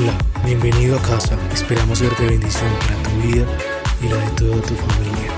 Hola, 0.00 0.16
bienvenido 0.44 0.96
a 0.96 1.02
casa. 1.02 1.36
Esperamos 1.52 1.98
ser 1.98 2.14
de 2.18 2.26
bendición 2.26 2.70
para 2.78 3.02
tu 3.02 3.10
vida 3.26 3.44
y 4.00 4.08
la 4.08 4.14
de 4.14 4.30
toda 4.36 4.62
tu 4.62 4.74
familia. 4.76 5.32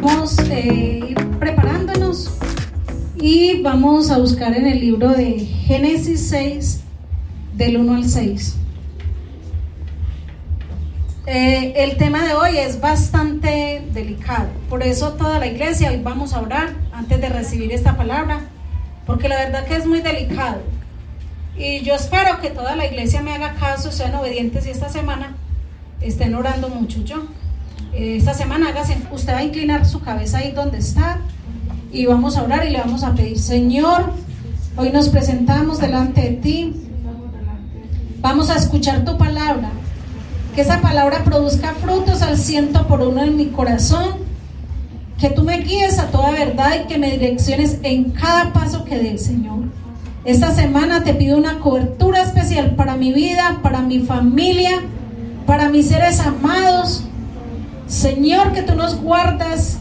Vamos 0.00 0.38
ir 0.48 1.16
preparándonos 1.38 2.30
y 3.20 3.60
vamos 3.60 4.10
a 4.10 4.16
buscar 4.16 4.56
en 4.56 4.66
el 4.68 4.80
libro 4.80 5.10
de 5.10 5.38
Génesis 5.38 6.28
6, 6.30 6.80
del 7.58 7.76
1 7.76 7.94
al 7.94 8.08
6. 8.08 8.65
Eh, 11.28 11.72
el 11.82 11.96
tema 11.96 12.24
de 12.24 12.34
hoy 12.34 12.56
es 12.56 12.80
bastante 12.80 13.84
delicado, 13.92 14.46
por 14.68 14.84
eso 14.84 15.14
toda 15.14 15.40
la 15.40 15.48
iglesia 15.48 15.90
hoy 15.90 16.00
vamos 16.00 16.32
a 16.32 16.40
orar 16.40 16.74
antes 16.92 17.20
de 17.20 17.28
recibir 17.28 17.72
esta 17.72 17.96
palabra, 17.96 18.42
porque 19.06 19.28
la 19.28 19.34
verdad 19.34 19.66
que 19.66 19.74
es 19.74 19.86
muy 19.86 20.02
delicado. 20.02 20.60
Y 21.58 21.80
yo 21.80 21.96
espero 21.96 22.40
que 22.40 22.50
toda 22.50 22.76
la 22.76 22.86
iglesia 22.86 23.22
me 23.22 23.32
haga 23.32 23.54
caso, 23.54 23.90
sean 23.90 24.14
obedientes 24.14 24.68
y 24.68 24.70
esta 24.70 24.88
semana 24.88 25.34
estén 26.00 26.32
orando 26.36 26.68
mucho. 26.68 27.02
Yo, 27.02 27.24
eh, 27.92 28.18
esta 28.18 28.32
semana 28.32 28.68
hágase, 28.68 28.96
usted 29.10 29.32
va 29.32 29.38
a 29.38 29.42
inclinar 29.42 29.84
su 29.84 30.02
cabeza 30.02 30.38
ahí 30.38 30.52
donde 30.52 30.78
está 30.78 31.18
y 31.90 32.06
vamos 32.06 32.36
a 32.36 32.44
orar 32.44 32.64
y 32.68 32.70
le 32.70 32.78
vamos 32.78 33.02
a 33.02 33.16
pedir, 33.16 33.40
Señor, 33.40 34.12
hoy 34.76 34.90
nos 34.90 35.08
presentamos 35.08 35.80
delante 35.80 36.20
de 36.20 36.30
ti, 36.36 36.88
vamos 38.20 38.48
a 38.48 38.54
escuchar 38.54 39.04
tu 39.04 39.18
palabra 39.18 39.72
que 40.56 40.62
esa 40.62 40.80
palabra 40.80 41.22
produzca 41.22 41.74
frutos 41.74 42.22
al 42.22 42.38
ciento 42.38 42.86
por 42.86 43.02
uno 43.02 43.22
en 43.22 43.36
mi 43.36 43.48
corazón, 43.48 44.14
que 45.20 45.28
tú 45.28 45.42
me 45.42 45.58
guíes 45.58 45.98
a 45.98 46.06
toda 46.06 46.30
verdad 46.30 46.80
y 46.82 46.86
que 46.86 46.96
me 46.96 47.10
direcciones 47.10 47.78
en 47.82 48.12
cada 48.12 48.54
paso 48.54 48.82
que 48.86 48.96
dé, 48.96 49.18
Señor. 49.18 49.64
Esta 50.24 50.52
semana 50.52 51.04
te 51.04 51.12
pido 51.12 51.36
una 51.36 51.58
cobertura 51.58 52.22
especial 52.22 52.74
para 52.74 52.96
mi 52.96 53.12
vida, 53.12 53.60
para 53.62 53.82
mi 53.82 53.98
familia, 53.98 54.80
para 55.44 55.68
mis 55.68 55.88
seres 55.88 56.20
amados. 56.20 57.04
Señor, 57.86 58.52
que 58.52 58.62
tú 58.62 58.74
nos 58.76 58.98
guardas 58.98 59.76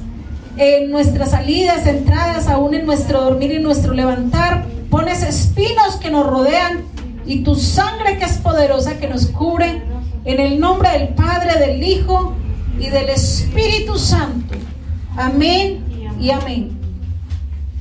en 0.58 0.92
nuestras 0.92 1.32
salidas, 1.32 1.88
entradas, 1.88 2.50
aún 2.50 2.74
en 2.76 2.86
nuestro 2.86 3.22
dormir 3.22 3.54
y 3.54 3.60
nuestro 3.60 3.94
levantar. 3.94 4.66
Pones 4.90 5.24
espinos 5.24 5.96
que 6.02 6.12
nos 6.12 6.28
rodean 6.28 6.82
y 7.26 7.44
tu 7.44 7.56
sangre 7.56 8.18
que 8.18 8.26
es 8.26 8.38
poderosa 8.40 8.98
que 8.98 9.08
nos 9.08 9.28
cubre 9.28 9.95
en 10.26 10.40
el 10.40 10.60
nombre 10.60 10.90
del 10.90 11.10
Padre, 11.10 11.60
del 11.60 11.84
Hijo 11.84 12.36
y 12.80 12.90
del 12.90 13.10
Espíritu 13.10 13.98
Santo. 13.98 14.56
Amén 15.16 15.86
y 16.20 16.32
amén. 16.32 16.78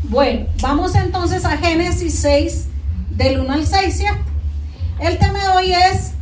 Bueno, 0.05 0.47
vamos 0.61 0.95
entonces 0.95 1.45
a 1.47 1.57
Génesis 1.57 2.15
6, 2.21 2.69
del 3.11 3.41
1 3.41 3.53
al 3.53 3.67
6, 3.67 3.97
¿cierto? 3.97 4.25
El 5.01 5.19
tema 5.19 5.41
de 5.41 5.49
hoy 5.57 5.73
es, 5.73 6.13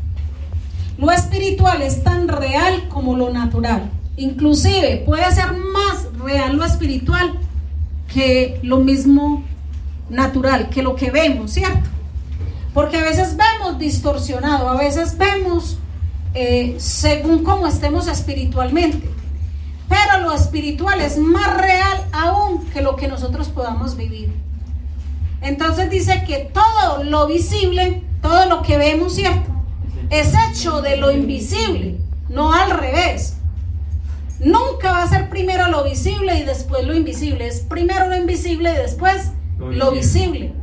lo 0.96 1.10
espiritual 1.10 1.82
es 1.82 2.04
tan 2.04 2.28
real 2.28 2.88
como 2.88 3.16
lo 3.16 3.30
natural. 3.30 3.90
Inclusive 4.16 5.02
puede 5.04 5.30
ser 5.32 5.52
más 5.52 6.06
real 6.22 6.56
lo 6.56 6.64
espiritual 6.64 7.34
que 8.12 8.60
lo 8.62 8.78
mismo 8.78 9.42
natural, 10.08 10.68
que 10.68 10.82
lo 10.82 10.94
que 10.94 11.10
vemos, 11.10 11.50
¿cierto? 11.50 11.90
Porque 12.72 12.96
a 12.96 13.02
veces 13.02 13.36
vemos 13.36 13.78
distorsionado, 13.78 14.68
a 14.68 14.76
veces 14.76 15.18
vemos 15.18 15.78
eh, 16.34 16.76
según 16.78 17.44
como 17.44 17.66
estemos 17.66 18.08
espiritualmente. 18.08 19.08
Pero 19.88 20.20
lo 20.20 20.32
espiritual 20.32 21.00
es 21.00 21.18
más 21.18 21.54
real 21.58 22.06
aún 22.12 22.66
que 22.70 22.80
lo 22.80 22.96
que 22.96 23.08
nosotros 23.08 23.48
podamos 23.48 23.96
vivir. 23.96 24.32
Entonces 25.42 25.90
dice 25.90 26.24
que 26.26 26.50
todo 26.52 27.04
lo 27.04 27.26
visible, 27.26 28.02
todo 28.22 28.46
lo 28.46 28.62
que 28.62 28.78
vemos, 28.78 29.14
¿cierto? 29.14 29.50
Es 30.08 30.32
hecho 30.48 30.80
de 30.80 30.96
lo 30.96 31.10
invisible, 31.10 31.98
no 32.28 32.54
al 32.54 32.70
revés. 32.70 33.36
Nunca 34.40 34.92
va 34.92 35.02
a 35.02 35.08
ser 35.08 35.28
primero 35.28 35.68
lo 35.68 35.84
visible 35.84 36.38
y 36.38 36.44
después 36.44 36.86
lo 36.86 36.94
invisible. 36.94 37.46
Es 37.46 37.60
primero 37.60 38.08
lo 38.08 38.16
invisible 38.16 38.72
y 38.72 38.76
después 38.76 39.32
lo 39.58 39.90
visible. 39.90 40.54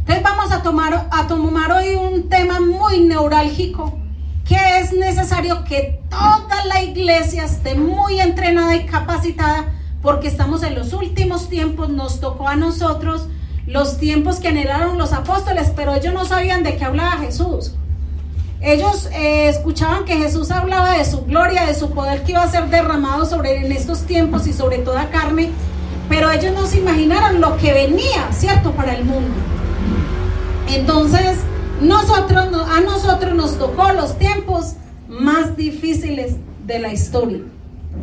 Entonces 0.00 0.22
vamos 0.22 0.52
a 0.52 0.62
tomar, 0.62 1.08
a 1.10 1.26
tomar 1.26 1.72
hoy 1.72 1.94
un 1.96 2.28
tema 2.28 2.60
muy 2.60 3.00
neurálgico 3.00 3.98
que 4.48 4.78
es 4.78 4.92
necesario 4.92 5.64
que 5.64 6.00
toda 6.08 6.64
la 6.66 6.82
iglesia 6.82 7.44
esté 7.44 7.74
muy 7.74 8.20
entrenada 8.20 8.76
y 8.76 8.86
capacitada 8.86 9.72
porque 10.02 10.28
estamos 10.28 10.62
en 10.62 10.76
los 10.76 10.92
últimos 10.92 11.48
tiempos, 11.48 11.88
nos 11.88 12.20
tocó 12.20 12.46
a 12.46 12.54
nosotros 12.54 13.26
los 13.66 13.98
tiempos 13.98 14.36
que 14.36 14.48
anhelaron 14.48 14.98
los 14.98 15.12
apóstoles, 15.12 15.72
pero 15.74 15.94
ellos 15.94 16.14
no 16.14 16.24
sabían 16.24 16.62
de 16.62 16.76
qué 16.76 16.84
hablaba 16.84 17.18
Jesús. 17.18 17.72
Ellos 18.60 19.08
eh, 19.12 19.48
escuchaban 19.48 20.04
que 20.04 20.16
Jesús 20.16 20.52
hablaba 20.52 20.92
de 20.92 21.04
su 21.04 21.22
gloria, 21.24 21.66
de 21.66 21.74
su 21.74 21.90
poder 21.90 22.22
que 22.22 22.32
iba 22.32 22.42
a 22.42 22.50
ser 22.50 22.68
derramado 22.68 23.26
sobre 23.26 23.56
en 23.66 23.72
estos 23.72 24.02
tiempos 24.02 24.46
y 24.46 24.52
sobre 24.52 24.78
toda 24.78 25.10
carne, 25.10 25.50
pero 26.08 26.30
ellos 26.30 26.54
no 26.54 26.66
se 26.66 26.78
imaginaron 26.78 27.40
lo 27.40 27.56
que 27.56 27.72
venía, 27.72 28.30
¿cierto?, 28.30 28.70
para 28.72 28.94
el 28.94 29.04
mundo. 29.04 29.34
Entonces, 30.68 31.38
nosotros, 31.80 32.46
a 32.70 32.80
nosotros 32.80 33.34
nos 33.34 33.58
tocó 33.58 33.92
los 33.92 34.18
tiempos 34.18 34.74
más 35.08 35.56
difíciles 35.56 36.36
de 36.66 36.78
la 36.78 36.92
historia, 36.92 37.40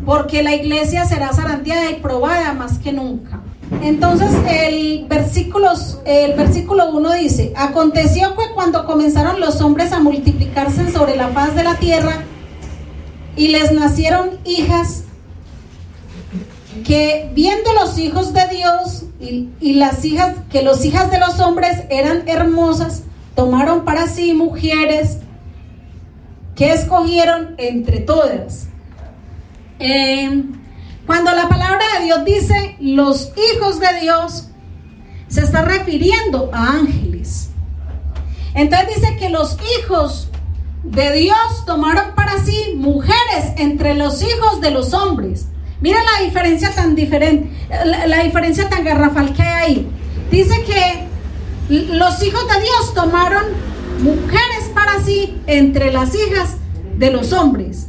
porque 0.06 0.44
la 0.44 0.53
iglesia 0.53 1.06
será 1.06 1.34
zarandeada 1.34 1.91
y 1.91 1.95
probada 1.95 2.53
más 2.53 2.79
que 2.79 2.94
nunca. 2.94 3.41
Entonces 3.81 4.29
el 4.47 5.06
versículo, 5.09 5.72
el 6.06 6.33
versículo 6.33 6.91
1 6.91 7.13
dice, 7.13 7.53
aconteció 7.56 8.35
que 8.35 8.53
cuando 8.53 8.85
comenzaron 8.85 9.39
los 9.39 9.62
hombres 9.62 9.91
a 9.91 10.00
multiplicarse 10.00 10.91
sobre 10.91 11.16
la 11.16 11.29
faz 11.29 11.56
de 11.56 11.63
la 11.63 11.75
tierra 11.78 12.23
y 13.35 13.47
les 13.47 13.72
nacieron 13.72 14.31
hijas, 14.45 15.06
que 16.85 17.31
viendo 17.33 17.73
los 17.73 17.97
hijos 17.97 18.33
de 18.33 18.47
Dios 18.50 19.06
y, 19.19 19.50
y 19.59 19.73
las 19.73 20.06
hijas, 20.06 20.35
que 20.51 20.62
los 20.62 20.85
hijas 20.85 21.09
de 21.09 21.19
los 21.19 21.39
hombres 21.39 21.83
eran 21.89 22.28
hermosas, 22.28 23.03
tomaron 23.35 23.85
para 23.85 24.07
sí 24.07 24.33
mujeres 24.33 25.19
que 26.55 26.71
escogieron 26.71 27.55
entre 27.57 27.99
todas. 27.99 28.67
Eh, 29.79 30.44
cuando 31.05 31.31
la 31.31 31.49
palabra 31.49 31.83
de 31.97 32.05
Dios 32.05 32.25
dice 32.25 32.75
los 32.79 33.33
hijos 33.55 33.79
de 33.79 33.99
Dios, 34.01 34.49
se 35.27 35.41
está 35.41 35.63
refiriendo 35.63 36.49
a 36.53 36.73
ángeles. 36.73 37.49
Entonces 38.53 38.95
dice 38.95 39.17
que 39.17 39.29
los 39.29 39.57
hijos 39.79 40.29
de 40.83 41.11
Dios 41.13 41.65
tomaron 41.65 42.13
para 42.15 42.38
sí 42.44 42.73
mujeres 42.75 43.53
entre 43.57 43.95
los 43.95 44.21
hijos 44.21 44.61
de 44.61 44.71
los 44.71 44.94
hombres. 44.94 45.47
Mira 45.81 46.00
la 46.03 46.23
diferencia 46.23 46.73
tan 46.73 46.95
diferente, 46.95 47.50
la, 47.85 48.05
la 48.05 48.23
diferencia 48.23 48.69
tan 48.69 48.83
garrafal 48.83 49.33
que 49.33 49.41
hay 49.41 49.63
ahí. 49.63 49.91
Dice 50.29 50.63
que 50.63 51.12
los 51.69 52.24
hijos 52.24 52.47
de 52.47 52.62
Dios 52.62 52.94
tomaron 52.94 53.44
mujeres 54.01 54.69
para 54.74 55.01
sí 55.03 55.38
entre 55.47 55.91
las 55.91 56.13
hijas 56.16 56.57
de 56.97 57.12
los 57.12 57.34
hombres. 57.34 57.88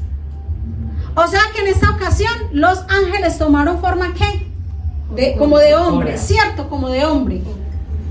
O 1.17 1.27
sea 1.27 1.41
que 1.55 1.63
en 1.63 1.69
esta 1.69 1.91
ocasión 1.91 2.33
los 2.53 2.81
ángeles 2.89 3.39
tomaron 3.39 3.81
forma 3.81 4.15
¿qué? 4.15 4.47
De, 5.15 5.37
como 5.37 5.59
de 5.59 5.75
hombre, 5.75 6.19
¿cierto? 6.19 6.69
Como 6.69 6.89
de 6.89 7.05
hombre. 7.05 7.43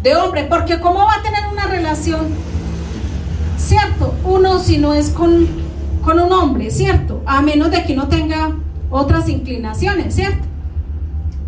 De 0.01 0.15
hombre, 0.15 0.45
porque 0.45 0.79
¿cómo 0.79 0.99
va 0.99 1.15
a 1.15 1.21
tener 1.21 1.41
una 1.51 1.65
relación? 1.65 2.27
¿Cierto? 3.57 4.13
Uno 4.23 4.59
si 4.59 4.77
no 4.77 4.93
es 4.93 5.09
con, 5.09 5.47
con 6.03 6.19
un 6.19 6.31
hombre, 6.31 6.71
¿cierto? 6.71 7.21
A 7.25 7.41
menos 7.41 7.71
de 7.71 7.83
que 7.83 7.95
no 7.95 8.07
tenga 8.07 8.55
otras 8.89 9.27
inclinaciones, 9.27 10.15
¿cierto? 10.15 10.45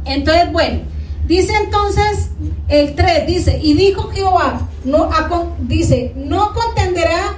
Entonces, 0.05 0.51
bueno, 0.51 0.79
dice 1.27 1.53
entonces 1.63 2.29
el 2.67 2.95
3 2.95 3.27
dice, 3.27 3.59
y 3.61 3.73
dijo 3.73 4.09
Jehová, 4.09 4.67
no, 4.83 5.09
dice, 5.59 6.13
no 6.15 6.53
contenderá 6.53 7.37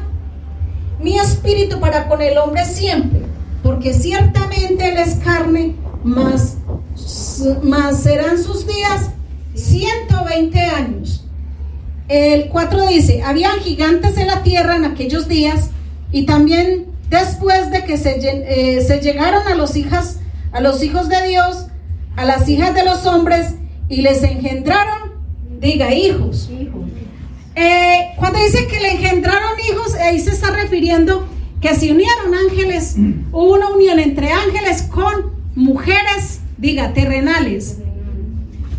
mi 1.00 1.18
espíritu 1.18 1.80
para 1.80 2.08
con 2.08 2.22
el 2.22 2.38
hombre 2.38 2.66
siempre, 2.66 3.22
porque 3.64 3.94
ciertamente 3.94 4.90
él 4.90 4.98
es 4.98 5.16
carne, 5.16 5.76
más, 6.04 6.58
más 7.64 8.02
serán 8.02 8.42
sus 8.42 8.66
días 8.66 9.12
120 9.54 10.60
años. 10.60 11.26
El 12.08 12.48
4 12.50 12.88
dice, 12.88 13.22
habían 13.24 13.60
gigantes 13.60 14.18
en 14.18 14.28
la 14.28 14.44
tierra 14.44 14.76
en 14.76 14.86
aquellos 14.86 15.28
días, 15.28 15.72
y 16.12 16.26
también 16.26 16.88
después 17.10 17.70
de 17.72 17.84
que 17.84 17.98
se, 17.98 18.18
eh, 18.22 18.82
se 18.82 19.00
llegaron 19.00 19.48
a 19.48 19.56
los 19.56 19.76
hijas, 19.76 20.20
a 20.54 20.62
los 20.62 20.82
hijos 20.84 21.10
de 21.10 21.28
Dios, 21.28 21.68
a 22.16 22.26
las 22.26 22.48
hijas 22.48 22.74
de 22.74 22.86
los 22.86 23.06
hombres, 23.06 23.56
y 23.90 24.02
les 24.02 24.24
engendraron 24.24 25.18
Diga 25.60 25.94
hijos. 25.94 26.50
Eh, 27.56 28.10
cuando 28.18 28.40
dice 28.40 28.68
que 28.68 28.80
le 28.80 28.92
engendraron 28.92 29.60
hijos, 29.72 29.96
ahí 29.96 30.20
se 30.20 30.32
está 30.32 30.52
refiriendo 30.52 31.28
que 31.62 31.74
se 31.74 31.92
unieron 31.92 32.36
ángeles, 32.36 32.96
hubo 33.32 33.56
una 33.56 33.70
unión 33.70 33.98
entre 33.98 34.32
ángeles 34.32 34.84
con 34.84 35.32
mujeres, 35.56 36.42
diga, 36.58 36.94
terrenales. 36.94 37.80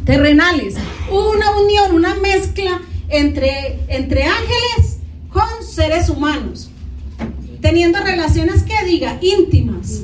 Terrenales. 0.05 0.77
Hubo 1.11 1.33
una 1.33 1.51
unión, 1.57 1.95
una 1.95 2.15
mezcla 2.15 2.81
entre, 3.09 3.81
entre 3.89 4.23
ángeles 4.23 5.01
con 5.31 5.49
seres 5.67 6.09
humanos. 6.09 6.71
Teniendo 7.61 7.99
relaciones 7.99 8.63
que 8.63 8.87
diga, 8.87 9.19
íntimas. 9.21 10.03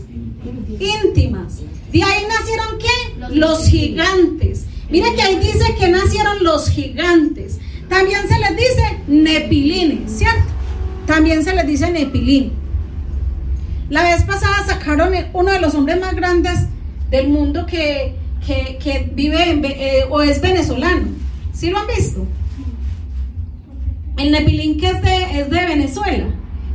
Íntimas. 0.81 1.61
De 1.93 2.03
ahí 2.03 2.25
nacieron 2.29 2.79
qué? 2.79 3.37
Los 3.39 3.69
gigantes. 3.69 4.65
Mira 4.95 5.13
que 5.13 5.23
ahí 5.23 5.41
dice 5.41 5.75
que 5.77 5.89
nacieron 5.89 6.45
los 6.45 6.69
gigantes. 6.69 7.59
También 7.89 8.29
se 8.29 8.39
les 8.39 8.51
dice 8.51 8.99
nepilines, 9.09 10.09
¿cierto? 10.09 10.53
También 11.05 11.43
se 11.43 11.53
les 11.53 11.67
dice 11.67 11.91
nepilín. 11.91 12.53
La 13.91 14.05
vez 14.05 14.23
pasada 14.23 14.65
sacaron 14.65 15.13
uno 15.33 15.51
de 15.51 15.61
los 15.61 15.75
hombres 15.75 16.01
más 16.01 16.15
grandes 16.15 16.69
del 17.11 17.27
mundo 17.27 17.67
que, 17.67 18.15
vive 19.17 19.61
eh, 19.65 20.05
o 20.09 20.23
es 20.23 20.41
venezolano. 20.41 21.09
¿Sí 21.53 21.71
lo 21.71 21.81
han 21.81 21.89
visto? 21.89 22.25
El 24.17 24.31
nepilín 24.31 24.79
que 24.79 24.91
es 24.91 25.03
de, 25.03 25.41
es 25.41 25.51
de 25.51 25.67
Venezuela. 25.67 26.27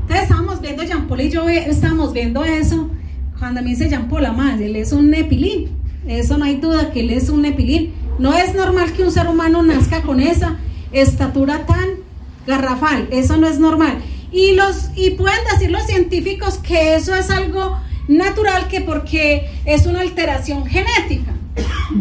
Entonces 0.02 0.24
estábamos 0.24 0.60
viendo 0.60 0.84
Jean 0.84 1.08
Paul 1.08 1.22
y 1.22 1.30
yo 1.30 1.48
estábamos 1.48 2.12
viendo 2.12 2.44
eso. 2.44 2.90
Cuando 3.40 3.62
me 3.62 3.70
dice 3.70 3.88
Jean 3.88 4.10
Paul, 4.10 4.30
más, 4.36 4.60
él 4.60 4.76
es 4.76 4.92
un 4.92 5.10
nepilín. 5.10 5.70
Eso 6.06 6.38
no 6.38 6.44
hay 6.44 6.56
duda 6.56 6.92
que 6.92 7.00
él 7.00 7.12
es 7.12 7.30
un 7.30 7.44
nepilín. 7.44 7.94
No 8.20 8.34
es 8.34 8.54
normal 8.54 8.92
que 8.94 9.04
un 9.04 9.12
ser 9.12 9.28
humano 9.28 9.64
nazca 9.64 10.02
con 10.02 10.20
esa 10.20 10.58
estatura 10.92 11.66
tan 11.66 11.88
garrafal. 12.46 13.08
Eso 13.12 13.38
no 13.38 13.48
es 13.48 13.60
normal. 13.60 14.00
Y, 14.32 14.54
los, 14.54 14.90
y 14.96 15.12
pueden 15.12 15.40
decir 15.52 15.72
los 15.72 15.84
científicos 15.84 16.58
que 16.58 16.96
eso 16.96 17.16
es 17.16 17.30
algo 17.32 17.80
natural, 18.08 18.68
que 18.68 18.82
porque 18.82 19.50
es 19.66 19.86
una 19.86 20.02
alteración 20.02 20.66
genética. 20.66 21.34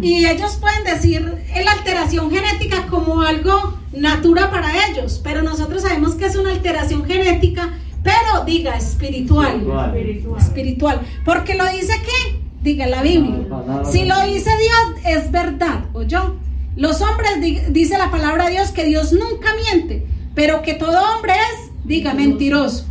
Y 0.03 0.27
ellos 0.27 0.57
pueden 0.57 0.85
decir 0.85 1.23
la 1.65 1.73
alteración 1.73 2.31
genética 2.31 2.87
como 2.89 3.23
algo 3.23 3.79
natural 3.93 4.51
para 4.51 4.89
ellos, 4.89 5.21
pero 5.23 5.43
nosotros 5.43 5.83
sabemos 5.83 6.15
que 6.15 6.27
es 6.27 6.37
una 6.37 6.51
alteración 6.51 7.05
genética, 7.05 7.71
pero 8.03 8.45
diga 8.45 8.77
espiritual. 8.77 9.63
Espiritual. 9.97 10.41
espiritual. 10.41 11.01
Porque 11.25 11.55
lo 11.55 11.65
dice 11.67 11.95
qué? 12.05 12.38
Diga 12.69 12.87
la 12.87 13.01
Biblia. 13.01 13.47
Si 13.91 14.05
lo 14.05 14.21
dice 14.27 14.51
Dios, 14.51 15.03
es 15.07 15.31
verdad. 15.31 15.87
¿O 15.95 16.03
yo? 16.03 16.37
Los 16.77 17.01
hombres, 17.01 17.41
dice 17.71 17.97
la 17.97 18.11
palabra 18.11 18.45
de 18.45 18.51
Dios, 18.51 18.73
que 18.73 18.85
Dios 18.85 19.11
nunca 19.13 19.55
miente, 19.55 20.07
pero 20.35 20.61
que 20.61 20.75
todo 20.75 21.01
hombre 21.15 21.33
es 21.33 21.71
diga 21.85 22.13
mentiroso. 22.13 22.85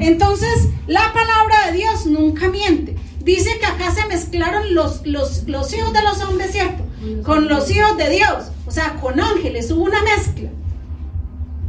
Entonces, 0.00 0.70
la 0.88 1.12
palabra 1.12 1.66
de 1.66 1.78
Dios 1.78 2.06
nunca 2.06 2.48
miente. 2.48 2.96
Dice 3.20 3.60
que 3.60 3.66
acá 3.66 3.92
se 3.92 4.04
mezclaron 4.08 4.74
los, 4.74 5.06
los, 5.06 5.44
los 5.46 5.72
hijos 5.72 5.92
de 5.92 6.02
los 6.02 6.20
hombres, 6.22 6.50
¿cierto? 6.50 6.82
Con 7.22 7.46
los 7.46 7.70
hijos 7.70 7.96
de 7.96 8.10
Dios, 8.10 8.50
o 8.66 8.72
sea, 8.72 8.94
con 9.00 9.20
ángeles, 9.20 9.70
hubo 9.70 9.84
una 9.84 10.02
mezcla. 10.02 10.50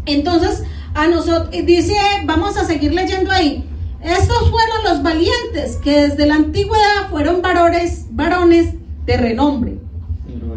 Entonces, 0.08 0.64
a 0.96 1.06
nosotros, 1.06 1.52
dice, 1.52 1.94
vamos 2.26 2.58
a 2.58 2.66
seguir 2.66 2.96
leyendo 2.96 3.32
ahí. 3.32 3.64
Estos 4.04 4.50
fueron 4.50 4.84
los 4.84 5.04
valientes 5.04 5.78
que 5.84 6.08
desde 6.08 6.26
la 6.26 6.36
antigüedad 6.36 7.10
fueron 7.10 7.42
varones, 7.42 8.06
varones 8.12 8.74
de 9.06 9.18
renombre. 9.18 9.78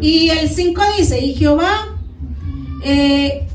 Y 0.01 0.29
el 0.29 0.49
5 0.49 0.81
dice, 0.97 1.19
y 1.23 1.33
Jehová 1.33 1.97
eh, 2.83 3.47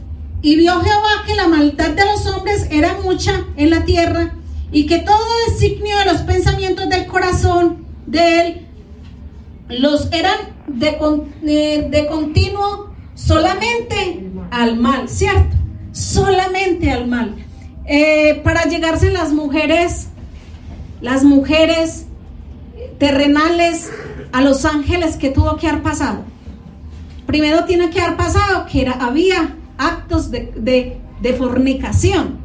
y 0.42 0.56
vio 0.56 0.80
Jehová 0.80 1.24
que 1.26 1.34
la 1.34 1.46
maldad 1.46 1.90
de 1.90 2.04
los 2.04 2.26
hombres 2.26 2.66
era 2.70 2.98
mucha 3.02 3.46
en 3.56 3.70
la 3.70 3.84
tierra 3.84 4.34
y 4.72 4.86
que 4.86 4.98
todo 4.98 5.24
designio 5.48 5.96
de 5.98 6.06
los 6.06 6.22
pensamientos 6.22 6.88
del 6.88 7.06
corazón 7.06 7.86
de 8.06 8.40
él 8.40 8.66
los 9.68 10.10
eran 10.12 10.36
de, 10.66 10.98
eh, 11.44 11.88
de 11.90 12.06
continuo 12.06 12.92
solamente 13.14 14.30
al 14.50 14.76
mal, 14.76 15.08
¿cierto? 15.08 15.56
Solamente 15.92 16.90
al 16.90 17.06
mal. 17.06 17.41
Eh, 17.94 18.40
para 18.42 18.64
llegarse 18.64 19.10
las 19.10 19.34
mujeres, 19.34 20.08
las 21.02 21.24
mujeres 21.24 22.06
terrenales 22.98 23.92
a 24.32 24.40
los 24.40 24.64
ángeles 24.64 25.18
que 25.18 25.28
tuvo 25.28 25.58
que 25.58 25.68
haber 25.68 25.82
pasado. 25.82 26.24
Primero 27.26 27.66
tiene 27.66 27.90
que 27.90 28.00
haber 28.00 28.16
pasado 28.16 28.64
que 28.64 28.88
había 28.88 29.56
actos 29.76 30.30
de, 30.30 31.02
fornicación. 31.36 32.38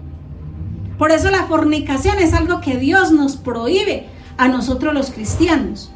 Por 0.98 1.12
eso 1.12 1.32
la 1.32 1.46
fornicación 1.46 2.20
es 2.20 2.34
algo 2.34 2.60
que 2.60 2.76
Dios 2.76 3.14
nos 3.14 3.38
prohíbe 3.38 4.08
a 4.36 4.50
nosotros 4.50 4.94
los 4.94 5.12
cristianos. 5.12 5.94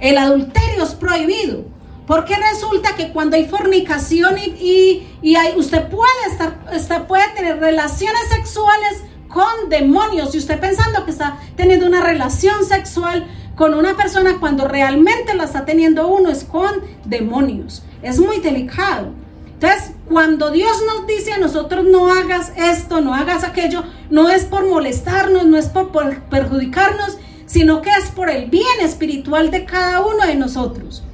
El 0.00 0.16
adulterio 0.16 0.84
es 0.84 0.94
prohibido. 0.94 1.66
Porque 2.06 2.34
resulta 2.36 2.96
que 2.96 3.12
cuando 3.12 3.36
hay 3.36 3.46
fornicación 3.46 4.36
y, 4.38 5.06
y, 5.22 5.36
hay, 5.36 5.56
usted 5.56 5.88
puede 5.88 6.72
estar, 6.74 7.06
puede 7.06 7.28
tener 7.34 7.60
relaciones 7.60 8.22
sexuales 8.28 9.04
con 9.28 9.68
demonios 9.68 10.34
y 10.34 10.38
usted 10.38 10.60
pensando 10.60 11.04
que 11.04 11.12
está 11.12 11.38
teniendo 11.56 11.86
una 11.86 12.02
relación 12.02 12.64
sexual 12.64 13.26
con 13.54 13.74
una 13.74 13.96
persona 13.96 14.38
cuando 14.40 14.66
realmente 14.66 15.34
la 15.34 15.44
está 15.44 15.64
teniendo 15.64 16.08
uno 16.08 16.30
es 16.30 16.44
con 16.44 16.82
demonios. 17.04 17.82
Es 18.02 18.18
muy 18.18 18.40
delicado. 18.40 19.12
Entonces, 19.54 19.92
cuando 20.08 20.50
Dios 20.50 20.82
nos 20.84 21.06
dice 21.06 21.32
a 21.32 21.38
nosotros 21.38 21.84
no 21.84 22.12
hagas 22.12 22.52
esto, 22.56 23.00
no 23.00 23.14
hagas 23.14 23.44
aquello, 23.44 23.84
no 24.10 24.28
es 24.28 24.44
por 24.44 24.68
molestarnos, 24.68 25.46
no 25.46 25.56
es 25.56 25.68
por, 25.68 25.92
perjudicarnos, 26.22 27.18
sino 27.46 27.80
que 27.80 27.90
es 27.90 28.10
por 28.10 28.28
el 28.28 28.50
bien 28.50 28.80
espiritual 28.80 29.52
de 29.52 29.64
cada 29.64 30.00
uno 30.00 30.26
de 30.26 30.34
nosotros. 30.34 31.04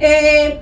Eh, 0.00 0.60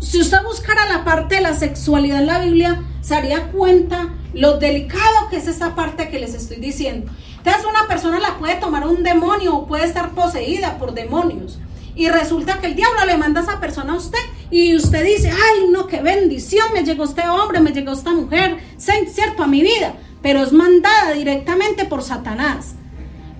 si 0.00 0.20
usted 0.20 0.42
buscara 0.42 0.86
la 0.86 1.04
parte 1.04 1.36
de 1.36 1.42
la 1.42 1.54
sexualidad 1.54 2.20
en 2.20 2.26
la 2.26 2.40
Biblia, 2.40 2.82
se 3.02 3.14
haría 3.14 3.52
cuenta 3.52 4.14
lo 4.32 4.58
delicado 4.58 5.28
que 5.30 5.36
es 5.36 5.46
esa 5.46 5.74
parte 5.74 6.08
que 6.08 6.18
les 6.18 6.34
estoy 6.34 6.56
diciendo. 6.56 7.12
Entonces 7.36 7.64
una 7.68 7.86
persona 7.86 8.18
la 8.18 8.38
puede 8.38 8.56
tomar 8.56 8.86
un 8.86 9.02
demonio 9.02 9.54
o 9.54 9.66
puede 9.66 9.84
estar 9.84 10.10
poseída 10.12 10.78
por 10.78 10.94
demonios. 10.94 11.58
Y 11.94 12.08
resulta 12.08 12.58
que 12.58 12.68
el 12.68 12.74
diablo 12.74 13.04
le 13.04 13.18
manda 13.18 13.40
a 13.40 13.44
esa 13.44 13.60
persona 13.60 13.92
a 13.92 13.96
usted 13.96 14.18
y 14.50 14.74
usted 14.74 15.04
dice, 15.04 15.30
ay, 15.30 15.66
no, 15.70 15.86
qué 15.86 16.00
bendición, 16.00 16.66
me 16.72 16.84
llegó 16.84 17.04
este 17.04 17.28
hombre, 17.28 17.60
me 17.60 17.72
llegó 17.72 17.92
esta 17.92 18.12
mujer, 18.12 18.58
cierto, 18.78 19.42
a 19.42 19.46
mi 19.46 19.60
vida, 19.60 19.94
pero 20.22 20.42
es 20.42 20.52
mandada 20.52 21.12
directamente 21.12 21.84
por 21.84 22.02
Satanás 22.02 22.76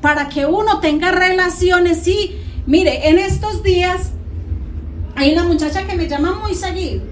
para 0.03 0.29
que 0.29 0.45
uno 0.45 0.81
tenga 0.81 1.13
relaciones 1.13 2.07
y, 2.07 2.37
mire, 2.67 3.09
en 3.09 3.19
estos 3.19 3.63
días 3.63 4.11
hay 5.15 5.33
una 5.33 5.45
muchacha 5.45 5.87
que 5.87 5.97
me 5.97 6.09
llama 6.09 6.41
muy 6.43 6.55
seguido, 6.55 7.03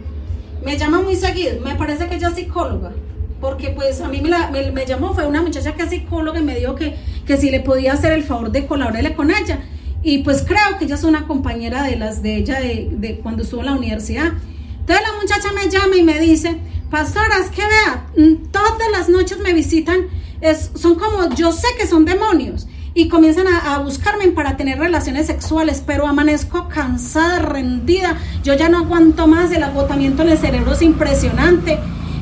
me 0.64 0.76
llama 0.76 1.00
muy 1.00 1.16
seguido, 1.16 1.60
me 1.60 1.74
parece 1.76 2.08
que 2.08 2.16
ella 2.16 2.28
es 2.28 2.34
psicóloga, 2.34 2.92
porque 3.40 3.70
pues 3.70 4.00
a 4.00 4.08
mí 4.08 4.20
me, 4.20 4.72
me, 4.72 4.86
llamó, 4.86 5.14
fue 5.14 5.26
una 5.26 5.42
muchacha 5.42 5.74
que 5.74 5.82
es 5.82 5.90
psicóloga 5.90 6.38
y 6.38 6.42
me 6.42 6.58
dijo 6.58 6.74
que, 6.74 6.96
que 7.26 7.36
si 7.36 7.50
le 7.50 7.60
podía 7.60 7.92
hacer 7.92 8.12
el 8.12 8.24
favor 8.24 8.50
de 8.50 8.66
colaborarle 8.66 9.14
con 9.14 9.30
ella. 9.30 9.60
Y 10.02 10.18
pues 10.18 10.42
creo 10.42 10.78
que 10.78 10.86
ella 10.86 10.94
es 10.94 11.04
una 11.04 11.26
compañera 11.26 11.82
de 11.82 11.96
las 11.96 12.22
de 12.22 12.36
ella 12.36 12.58
de, 12.60 13.20
cuando 13.22 13.42
estuvo 13.42 13.60
en 13.60 13.66
la 13.66 13.74
universidad. 13.74 14.32
Entonces 14.80 15.06
la 15.06 15.20
muchacha 15.20 15.52
me 15.52 15.70
llama 15.70 15.96
y 15.96 16.02
me 16.02 16.18
dice, 16.18 16.58
pastora, 16.90 17.38
es 17.42 17.50
que 17.50 17.62
vea, 17.62 18.06
mm, 18.16 18.50
todas 18.50 18.90
las 18.92 19.08
noches 19.08 19.38
me 19.38 19.52
visitan, 19.52 20.06
es, 20.40 20.70
son 20.74 20.94
como, 20.94 21.28
yo 21.34 21.52
sé 21.52 21.68
que 21.78 21.86
son 21.86 22.04
demonios. 22.04 22.66
Y 22.92 23.08
comienzan 23.08 23.46
a, 23.46 23.78
buscarme 23.78 24.28
para 24.28 24.56
tener 24.56 24.78
relaciones 24.78 25.26
sexuales, 25.26 25.82
pero 25.86 26.06
amanezco 26.06 26.68
cansada, 26.68 27.38
rendida. 27.38 28.16
Yo 28.42 28.54
ya 28.54 28.68
no 28.68 28.78
aguanto 28.78 29.26
más, 29.26 29.52
el 29.52 29.62
agotamiento 29.62 30.22
en 30.22 30.30
el 30.30 30.38
cerebro 30.38 30.72
es 30.72 30.82
impresionante. 30.82 31.78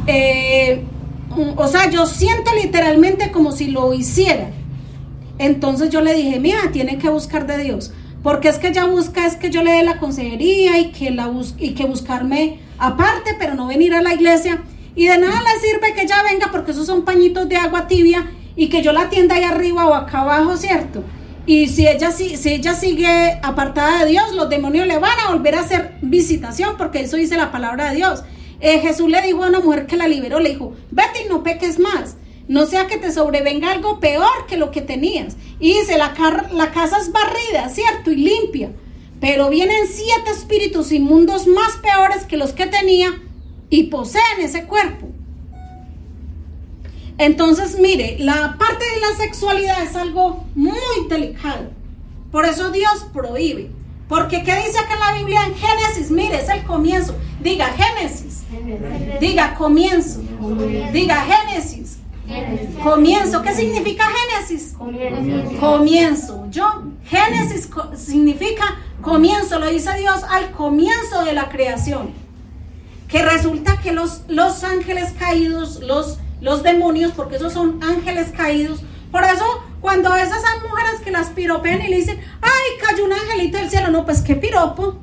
Eh, 0.07 0.85
o 1.57 1.69
sea, 1.69 1.91
yo 1.91 2.07
siento 2.07 2.51
literalmente 2.55 3.31
como 3.31 3.53
si 3.53 3.69
lo 3.69 3.95
hiciera. 3.95 4.51
Entonces 5.39 5.91
yo 5.91 6.03
le 6.03 6.15
dije, 6.15 6.39
mira, 6.39 6.71
tiene 6.73 6.99
que 6.99 7.09
buscar 7.09 7.47
de 7.47 7.59
Dios. 7.59 7.93
Porque 8.23 8.49
es 8.49 8.59
que 8.59 8.69
ella 8.69 8.85
busca, 8.85 9.27
es 9.27 9.37
que 9.37 9.51
yo 9.51 9.63
le 9.63 9.73
dé 9.73 9.83
la 9.85 9.99
consejería 9.99 10.79
y 10.79 10.91
que, 10.91 11.11
la 11.11 11.33
y 11.59 11.71
que 11.71 11.87
buscarme 11.87 12.59
aparte, 12.79 13.37
pero 13.39 13.55
no 13.55 13.69
venir 13.69 13.95
a 13.95 14.03
la 14.03 14.13
iglesia. 14.13 14.63
Y 14.97 15.07
de 15.07 15.17
nada 15.17 15.41
le 15.41 15.67
sirve 15.67 15.95
que 15.95 16.03
ella 16.03 16.23
venga 16.29 16.51
porque 16.51 16.73
esos 16.73 16.87
son 16.87 17.05
pañitos 17.05 17.49
de 17.49 17.57
agua 17.57 17.87
tibia 17.87 18.27
y 18.59 18.69
que 18.69 18.83
yo 18.83 18.93
la 18.93 19.03
atienda 19.03 19.37
ahí 19.37 19.45
arriba 19.45 19.87
o 19.87 19.95
acá 19.95 20.21
abajo, 20.21 20.59
¿cierto? 20.59 21.03
Y 21.47 21.69
si 21.69 21.89
ella, 21.89 22.11
si, 22.11 22.37
si 22.37 22.51
ella 22.51 22.75
sigue 22.75 23.41
apartada 23.43 24.05
de 24.05 24.11
Dios, 24.11 24.35
los 24.35 24.51
demonios 24.51 24.87
le 24.87 24.99
van 24.99 25.19
a 25.27 25.33
volver 25.33 25.55
a 25.55 25.61
hacer 25.61 25.95
visitación 26.03 26.77
porque 26.77 27.01
eso 27.01 27.17
dice 27.17 27.39
la 27.39 27.51
palabra 27.51 27.89
de 27.89 27.97
Dios. 27.97 28.23
Eh, 28.61 28.81
Jesús 28.81 29.09
le 29.09 29.23
dijo 29.23 29.43
a 29.43 29.49
una 29.49 29.61
mujer 29.61 29.87
que 29.87 29.97
la 29.97 30.07
liberó, 30.07 30.41
le 30.41 30.51
dijo, 30.51 30.75
vete 30.91 31.25
y 31.25 31.29
no 31.31 31.43
peques 31.43 31.79
más 31.79 32.17
no 32.49 32.67
sea 32.67 32.87
que 32.87 32.97
te 32.97 33.13
sobrevenga 33.13 33.71
algo 33.71 34.01
peor 34.01 34.47
que 34.49 34.57
lo 34.57 34.71
que 34.71 34.81
tenías. 34.81 35.37
Y 35.61 35.75
dice, 35.75 35.99
la, 35.99 36.15
la 36.53 36.73
casa 36.73 36.97
es 36.99 37.13
barrida, 37.13 37.69
¿cierto? 37.69 38.11
Y 38.11 38.17
limpia. 38.17 38.73
Pero 39.21 39.51
vienen 39.51 39.87
siete 39.87 40.31
espíritus 40.31 40.91
inmundos 40.91 41.47
más 41.47 41.77
peores 41.77 42.25
que 42.25 42.39
los 42.39 42.53
que 42.53 42.67
tenía 42.67 43.21
y 43.69 43.85
poseen 43.85 44.41
ese 44.41 44.65
cuerpo. 44.65 45.09
Entonces, 47.19 47.79
mire, 47.81 48.17
la 48.21 48.57
parte 48.59 48.85
de 48.95 49.01
la 49.01 49.17
sexualidad 49.17 49.83
es 49.83 49.97
algo 49.97 50.45
muy 50.55 50.79
delicado. 51.09 51.71
Por 52.31 52.47
eso 52.47 52.71
Dios 52.71 53.07
prohíbe. 53.13 53.71
Porque 54.09 54.43
¿qué 54.43 54.55
dice 54.57 54.79
acá 54.79 54.95
en 54.95 55.01
la 55.01 55.13
Biblia 55.19 55.41
en 55.47 55.55
Génesis? 55.55 56.11
Mire, 56.11 56.41
es 56.41 56.49
el 56.49 56.63
comienzo. 56.63 57.15
Diga 57.43 57.67
Génesis. 57.67 58.45
Diga 59.21 59.55
comienzo. 59.55 60.21
Diga 60.93 61.27
Génesis. 61.27 61.99
Comienzo. 62.83 63.43
¿Qué 63.43 63.55
significa 63.55 64.05
Génesis? 64.07 64.75
Comienzo. 65.61 66.47
Yo, 66.51 66.85
Génesis 67.05 67.69
significa 67.97 68.77
comienzo. 69.03 69.59
Lo 69.59 69.69
dice 69.69 69.91
Dios 69.99 70.23
al 70.31 70.53
comienzo 70.53 71.25
de 71.25 71.35
la 71.35 71.49
creación. 71.49 72.11
Que 73.09 73.23
resulta 73.23 73.79
que 73.81 73.93
los, 73.93 74.23
los 74.29 74.65
ángeles 74.65 75.13
caídos, 75.19 75.81
los, 75.81 76.19
los 76.41 76.63
demonios, 76.63 77.13
porque 77.13 77.37
esos 77.37 77.53
son 77.53 77.83
ángeles 77.83 78.33
caídos, 78.37 78.81
por 79.11 79.25
eso 79.25 79.45
cuando 79.81 80.15
esas 80.17 80.43
mujeres 80.69 81.01
que 81.03 81.11
las 81.11 81.29
piropean 81.29 81.83
y 81.83 81.89
le 81.89 81.97
dicen, 81.97 82.21
ay, 82.43 82.87
cayó 82.87 83.05
un 83.05 83.13
angelito 83.13 83.59
del 83.59 83.71
cielo, 83.71 83.91
no, 83.91 84.05
pues 84.05 84.23
qué 84.23 84.35
piropo, 84.35 84.99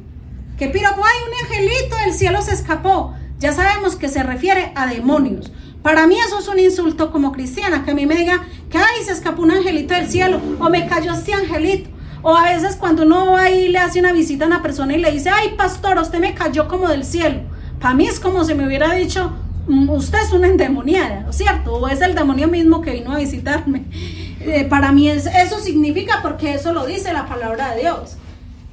qué 0.57 0.67
piropo, 0.67 1.01
ay, 1.03 1.17
un 1.27 1.45
angelito 1.45 1.95
del 1.97 2.13
cielo 2.13 2.41
se 2.41 2.53
escapó. 2.53 3.15
Ya 3.39 3.53
sabemos 3.53 3.95
que 3.95 4.07
se 4.07 4.23
refiere 4.23 4.71
a 4.75 4.87
demonios. 4.87 5.51
Para 5.81 6.07
mí 6.07 6.17
eso 6.19 6.39
es 6.39 6.47
un 6.47 6.59
insulto 6.59 7.11
como 7.11 7.31
cristiana, 7.31 7.83
que 7.83 7.91
a 7.91 7.95
mí 7.95 8.05
me 8.05 8.15
diga 8.15 8.45
que, 8.69 8.77
ay, 8.77 9.03
se 9.03 9.11
escapó 9.11 9.43
un 9.43 9.51
angelito 9.51 9.93
del 9.93 10.09
cielo, 10.09 10.41
o 10.59 10.69
me 10.69 10.87
cayó 10.87 11.13
este 11.13 11.33
angelito. 11.33 11.89
O 12.21 12.35
a 12.35 12.43
veces 12.43 12.75
cuando 12.75 13.03
uno 13.03 13.33
va 13.33 13.51
y 13.51 13.69
le 13.69 13.77
hace 13.77 13.99
una 13.99 14.11
visita 14.11 14.45
a 14.45 14.47
una 14.47 14.63
persona 14.63 14.95
y 14.95 14.97
le 14.97 15.11
dice, 15.11 15.29
ay, 15.29 15.53
pastor, 15.55 15.99
usted 15.99 16.19
me 16.19 16.33
cayó 16.33 16.67
como 16.67 16.87
del 16.87 17.05
cielo. 17.05 17.41
Para 17.79 17.93
mí 17.93 18.07
es 18.07 18.19
como 18.19 18.43
si 18.43 18.55
me 18.55 18.65
hubiera 18.65 18.93
dicho, 18.93 19.31
usted 19.67 20.19
es 20.19 20.31
una 20.31 20.47
endemoniada, 20.47 21.31
¿cierto? 21.31 21.75
O 21.75 21.87
es 21.87 22.01
el 22.01 22.15
demonio 22.15 22.47
mismo 22.47 22.81
que 22.81 22.91
vino 22.91 23.13
a 23.13 23.17
visitarme. 23.17 23.85
Eh, 24.47 24.63
para 24.63 24.91
mí 24.91 25.09
es, 25.09 25.25
eso 25.25 25.59
significa 25.59 26.19
porque 26.21 26.53
eso 26.53 26.71
lo 26.71 26.85
dice 26.85 27.11
la 27.13 27.25
palabra 27.25 27.73
de 27.73 27.81
Dios. 27.81 28.15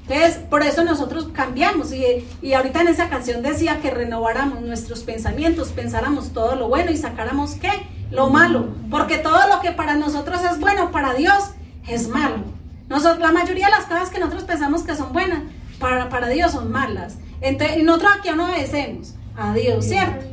Entonces, 0.06 0.38
por 0.50 0.62
eso 0.62 0.84
nosotros 0.84 1.30
cambiamos. 1.32 1.94
Y, 1.94 2.26
y, 2.42 2.52
ahorita 2.52 2.82
en 2.82 2.88
esa 2.88 3.08
canción 3.08 3.42
decía 3.42 3.80
que 3.80 3.90
renováramos 3.90 4.60
nuestros 4.60 5.02
pensamientos, 5.02 5.68
pensáramos 5.68 6.34
todo 6.34 6.56
lo 6.56 6.68
bueno 6.68 6.90
y 6.90 6.98
sacáramos 6.98 7.54
qué? 7.54 7.70
Lo 8.10 8.28
malo. 8.28 8.74
Porque 8.90 9.16
todo 9.16 9.48
lo 9.48 9.60
que 9.60 9.72
para 9.72 9.94
nosotros 9.94 10.40
es 10.44 10.60
bueno, 10.60 10.90
para 10.90 11.14
Dios 11.14 11.52
es 11.88 12.08
malo. 12.08 12.44
Nosotros, 12.90 13.20
la 13.20 13.32
mayoría 13.32 13.66
de 13.66 13.72
las 13.72 13.86
cosas 13.86 14.10
que 14.10 14.18
nosotros 14.18 14.44
pensamos 14.44 14.82
que 14.82 14.94
son 14.94 15.14
buenas, 15.14 15.40
para, 15.78 16.10
para 16.10 16.28
Dios 16.28 16.52
son 16.52 16.70
malas. 16.70 17.16
Entonces, 17.40 17.78
y 17.78 17.82
nosotros 17.82 18.12
aquí 18.18 18.28
no 18.36 18.44
obedecemos 18.44 19.14
a 19.36 19.54
Dios, 19.54 19.86
¿cierto? 19.86 20.31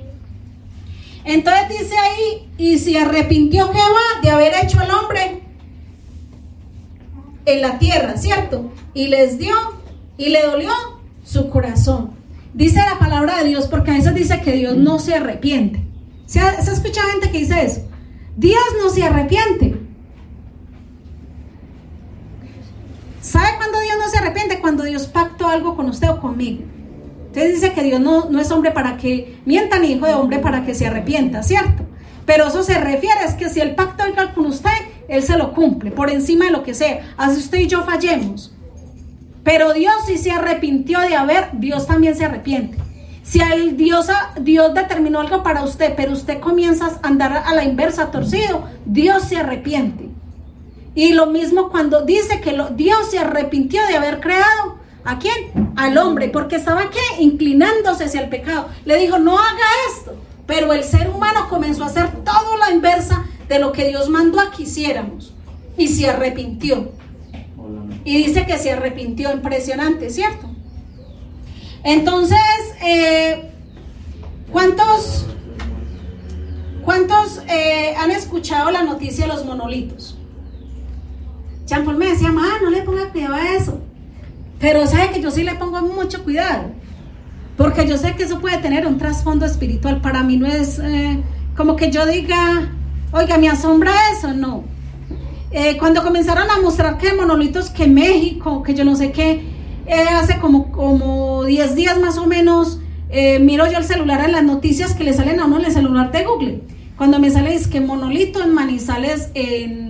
Entonces 1.30 1.70
dice 1.70 1.96
ahí, 1.96 2.50
y 2.58 2.80
se 2.80 2.98
arrepintió 2.98 3.72
Jehová 3.72 4.22
de 4.24 4.32
haber 4.32 4.52
hecho 4.64 4.80
al 4.80 4.90
hombre 4.90 5.44
en 7.46 7.62
la 7.62 7.78
tierra, 7.78 8.18
¿cierto? 8.18 8.72
Y 8.96 9.10
les 9.10 9.38
dio 9.38 9.54
y 10.18 10.30
le 10.30 10.42
dolió 10.42 10.72
su 11.24 11.52
corazón. 11.52 12.16
Dice 12.56 12.80
la 12.80 12.98
palabra 12.98 13.38
de 13.38 13.50
Dios, 13.50 13.68
porque 13.68 13.92
a 13.92 13.94
veces 13.94 14.16
dice 14.16 14.42
que 14.42 14.54
Dios 14.54 14.76
no 14.76 14.98
se 14.98 15.14
arrepiente. 15.14 15.86
¿Se 16.26 16.40
ha, 16.40 16.64
¿se 16.64 16.72
escuchado 16.72 17.08
gente 17.10 17.30
que 17.30 17.38
dice 17.38 17.64
eso? 17.64 17.82
Dios 18.36 18.64
no 18.82 18.90
se 18.90 19.04
arrepiente. 19.04 19.80
¿Sabe 23.22 23.50
cuándo 23.58 23.80
Dios 23.82 23.98
no 24.00 24.10
se 24.10 24.18
arrepiente? 24.18 24.60
Cuando 24.60 24.82
Dios 24.82 25.06
pactó 25.06 25.48
algo 25.48 25.76
con 25.76 25.90
usted 25.90 26.10
o 26.10 26.20
conmigo. 26.20 26.64
Entonces 27.30 27.62
dice 27.62 27.74
que 27.74 27.84
Dios 27.84 28.00
no, 28.00 28.30
no 28.30 28.40
es 28.40 28.50
hombre 28.50 28.72
para 28.72 28.98
que 28.98 29.40
mienta 29.46 29.78
ni 29.78 29.92
hijo 29.92 30.08
de 30.08 30.16
hombre 30.16 30.40
para 30.40 30.66
que 30.66 30.74
se 30.74 30.88
arrepienta, 30.88 31.44
¿cierto? 31.44 31.84
Pero 32.26 32.48
eso 32.48 32.64
se 32.64 32.80
refiere 32.80 33.24
es 33.24 33.36
que 33.36 33.50
si 33.50 33.60
el 33.60 33.76
pacto 33.76 34.04
venga 34.04 34.34
con 34.34 34.48
usted, 34.48 34.70
Él 35.08 35.22
se 35.22 35.38
lo 35.38 35.54
cumple, 35.54 35.92
por 35.92 36.10
encima 36.10 36.46
de 36.46 36.52
lo 36.52 36.64
que 36.64 36.74
sea. 36.74 37.14
Así 37.18 37.40
usted 37.40 37.60
y 37.60 37.68
yo 37.68 37.84
fallemos. 37.84 38.52
Pero 39.44 39.74
Dios 39.74 39.94
si 40.08 40.18
se 40.18 40.32
arrepintió 40.32 41.00
de 41.02 41.16
haber, 41.16 41.50
Dios 41.54 41.86
también 41.86 42.16
se 42.16 42.26
arrepiente. 42.26 42.78
Si 43.22 43.40
el 43.40 43.78
Dios, 43.78 44.08
Dios 44.42 44.74
determinó 44.74 45.20
algo 45.20 45.44
para 45.44 45.64
usted, 45.64 45.94
pero 45.96 46.14
usted 46.14 46.40
comienza 46.40 46.88
a 46.88 47.08
andar 47.08 47.44
a 47.46 47.54
la 47.54 47.64
inversa 47.64 48.10
torcido, 48.10 48.68
Dios 48.86 49.24
se 49.24 49.38
arrepiente. 49.38 50.10
Y 50.96 51.14
lo 51.14 51.28
mismo 51.28 51.70
cuando 51.70 52.02
dice 52.02 52.42
que 52.42 52.58
Dios 52.76 53.12
se 53.12 53.20
arrepintió 53.20 53.86
de 53.86 53.98
haber 53.98 54.20
creado, 54.20 54.79
¿A 55.04 55.18
quién? 55.18 55.74
Al 55.76 55.98
hombre, 55.98 56.30
porque 56.30 56.58
estaba 56.58 56.90
qué? 56.90 57.22
Inclinándose 57.22 58.06
hacia 58.06 58.22
el 58.22 58.30
pecado. 58.30 58.68
Le 58.86 58.98
dijo, 58.98 59.18
no 59.18 59.38
haga 59.38 59.66
esto. 59.90 60.16
Pero 60.46 60.74
el 60.74 60.84
ser 60.84 61.10
humano 61.10 61.48
comenzó 61.50 61.84
a 61.84 61.88
hacer 61.88 62.10
todo 62.24 62.58
la 62.58 62.72
inversa 62.72 63.26
de 63.48 63.60
lo 63.60 63.72
que 63.72 63.88
Dios 63.88 64.10
mandó 64.10 64.40
a 64.40 64.52
que 64.52 64.64
hiciéramos. 64.64 65.34
Y 65.78 65.88
se 65.88 66.10
arrepintió. 66.10 66.92
Y 68.04 68.18
dice 68.26 68.46
que 68.46 68.58
se 68.58 68.72
arrepintió, 68.72 69.32
impresionante, 69.32 70.10
¿cierto? 70.10 70.48
Entonces, 71.84 72.40
eh, 72.82 73.52
¿cuántos, 74.52 75.28
cuántos 76.84 77.42
eh, 77.48 77.94
han 77.98 78.12
escuchado 78.12 78.72
la 78.72 78.84
noticia 78.84 79.26
de 79.26 79.34
los 79.34 79.46
monolitos? 79.46 80.18
Jean 81.66 81.86
me 81.98 82.08
decía, 82.08 82.32
mamá, 82.32 82.58
no 82.62 82.70
le 82.72 82.82
ponga 82.82 83.12
cuidado 83.12 83.36
a 83.36 83.54
eso. 83.54 83.80
Pero 84.60 84.86
sabe 84.88 85.12
que 85.12 85.22
yo 85.22 85.32
sí 85.32 85.44
le 85.44 85.56
pongo 85.56 85.82
mucho 85.82 86.24
cuidado, 86.24 86.72
porque 87.56 87.88
yo 87.88 87.98
sé 87.98 88.16
que 88.16 88.24
eso 88.24 88.40
puede 88.40 88.58
tener 88.58 88.86
un 88.86 88.98
trasfondo 88.98 89.46
espiritual. 89.46 90.02
Para 90.02 90.22
mí 90.24 90.36
no 90.38 90.48
es 90.48 90.80
eh, 90.80 91.20
como 91.56 91.76
que 91.76 91.92
yo 91.92 92.06
diga, 92.06 92.70
oiga, 93.12 93.38
me 93.38 93.48
asombra 93.48 93.94
eso, 94.18 94.34
no. 94.34 94.66
Eh, 95.52 95.78
cuando 95.78 96.04
comenzaron 96.04 96.50
a 96.52 96.62
mostrar 96.62 96.98
que 96.98 97.14
monolitos 97.14 97.70
que 97.70 97.88
México, 97.88 98.62
que 98.62 98.74
yo 98.74 98.84
no 98.84 98.96
sé 98.96 99.12
qué, 99.12 99.44
eh, 99.88 100.06
hace 100.12 100.38
como, 100.40 100.72
como 100.72 101.46
10 101.46 101.76
días 101.76 102.00
más 102.00 102.18
o 102.18 102.28
menos, 102.28 102.80
miro 103.42 103.66
yo 103.72 103.80
el 103.80 103.86
celular 103.86 104.24
en 104.24 104.34
las 104.34 104.44
noticias 104.44 104.94
que 104.94 105.04
le 105.04 105.14
salen 105.14 105.40
a 105.40 105.46
uno 105.46 105.58
en 105.60 105.66
el 105.66 105.72
celular 105.72 106.12
de 106.12 106.24
Google. 106.26 106.62
Cuando 106.96 107.18
me 107.18 107.32
sale 107.32 107.56
es 107.56 107.68
que 107.68 107.82
monolito 107.82 108.44
en 108.44 108.54
Manizales 108.54 109.32
en 109.34 109.89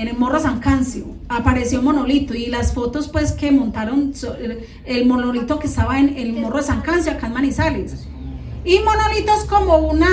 en 0.00 0.08
el 0.08 0.16
Morro 0.16 0.40
San 0.40 0.60
Cancio 0.60 1.04
apareció 1.28 1.82
Monolito 1.82 2.34
y 2.34 2.46
las 2.46 2.72
fotos 2.72 3.08
pues 3.08 3.32
que 3.32 3.52
montaron 3.52 4.14
el 4.86 5.04
monolito 5.04 5.58
que 5.58 5.66
estaba 5.66 5.98
en 5.98 6.16
el 6.16 6.32
Morro 6.32 6.56
de 6.56 6.62
San 6.62 6.80
Cancio 6.80 7.12
acá 7.12 7.26
en 7.26 7.34
Manizales. 7.34 8.06
Y 8.64 8.78
Monolito 8.78 9.30
es 9.34 9.44
como 9.44 9.76
una, 9.76 10.08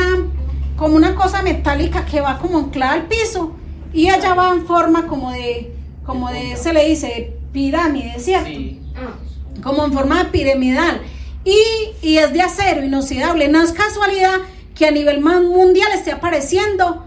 como 0.75 0.97
una 0.97 1.15
cosa 1.15 1.41
metálica 1.41 2.03
que 2.03 2.19
va 2.19 2.37
como 2.37 2.57
anclada 2.57 2.93
al 2.93 3.07
piso 3.07 3.55
y 3.93 4.09
allá 4.09 4.33
va 4.33 4.51
en 4.51 4.65
forma 4.65 5.07
como 5.07 5.31
de, 5.31 5.73
como 6.05 6.29
de, 6.31 6.57
se 6.57 6.73
le 6.73 6.89
dice, 6.89 7.37
pirámide, 7.53 8.19
¿cierto? 8.19 8.59
Como 9.63 9.85
en 9.85 9.93
forma 9.93 10.21
de 10.21 10.29
piramidal. 10.31 11.01
Y, 11.45 12.05
y 12.05 12.17
es 12.17 12.33
de 12.33 12.41
acero 12.41 12.83
inoxidable. 12.83 13.47
No 13.47 13.61
es 13.61 13.71
casualidad 13.71 14.39
que 14.75 14.85
a 14.85 14.91
nivel 14.91 15.21
mundial 15.21 15.93
esté 15.93 16.11
apareciendo 16.11 17.06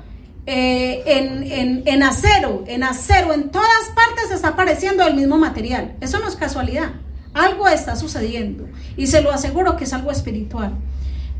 eh, 0.53 1.85
en, 1.87 2.03
acero, 2.03 2.65
en 2.67 2.83
acero, 2.83 3.33
en 3.33 3.51
todas 3.51 3.93
partes 3.95 4.33
está 4.33 4.49
apareciendo 4.49 5.07
el 5.07 5.15
mismo 5.15 5.39
material. 5.39 5.95
Eso 6.01 6.19
no 6.19 6.27
es 6.27 6.35
casualidad. 6.35 6.91
Algo 7.35 7.69
está 7.69 7.95
sucediendo 7.95 8.67
y 8.97 9.07
se 9.07 9.23
lo 9.23 9.31
aseguro 9.31 9.77
que 9.77 9.85
es 9.85 9.93
algo 9.93 10.11
espiritual. 10.11 10.73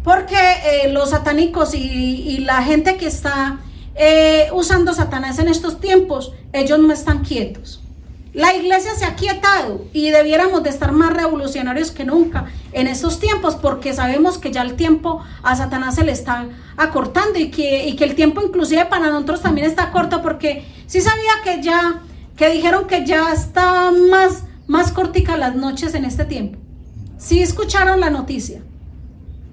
Porque 0.05 0.37
eh, 0.37 0.93
los 0.93 1.11
satánicos 1.11 1.75
y, 1.75 2.39
la 2.39 2.63
gente 2.63 2.97
que 2.99 3.09
está 3.09 3.59
eh, 3.97 4.47
usando 4.53 4.95
Satanás 4.95 5.41
en 5.41 5.49
estos 5.49 5.81
tiempos, 5.81 6.33
ellos 6.53 6.79
no 6.79 6.93
están 6.93 7.25
quietos. 7.25 7.83
La 8.33 8.55
iglesia 8.55 8.95
se 8.95 9.05
ha 9.05 9.17
quietado 9.17 9.87
y 9.93 10.11
debiéramos 10.11 10.63
de 10.63 10.71
estar 10.71 10.93
más 10.93 11.13
revolucionarios 11.13 11.91
que 11.91 12.05
nunca 12.05 12.47
en 12.73 12.87
estos 12.87 13.19
tiempos 13.19 13.57
porque 13.57 13.93
sabemos 13.93 14.39
que 14.39 14.53
ya 14.53 14.63
el 14.63 14.77
tiempo 14.77 15.21
a 15.43 15.57
Satanás 15.57 15.97
se 15.97 16.05
le 16.05 16.13
está 16.13 16.47
acortando 16.77 17.41
y 17.41 17.51
que, 17.51 17.93
que 17.99 18.05
el 18.05 18.15
tiempo 18.15 18.41
inclusive 18.41 18.85
para 18.87 19.11
nosotros 19.11 19.43
también 19.43 19.67
está 19.67 19.91
corto 19.91 20.23
porque 20.23 20.65
sí 20.87 21.01
sabía 21.01 21.33
que 21.43 21.61
ya, 21.61 22.03
que 22.37 22.51
dijeron 22.51 22.87
que 22.87 23.05
ya 23.05 23.33
está 23.33 23.91
más, 23.91 24.45
más 24.69 24.93
cortica 24.93 25.37
las 25.37 25.57
noches 25.57 25.95
en 25.95 26.05
este 26.05 26.25
tiempo. 26.25 26.57
Sí 27.19 27.43
escucharon 27.43 27.99
la 27.99 28.11
noticia. 28.11 28.63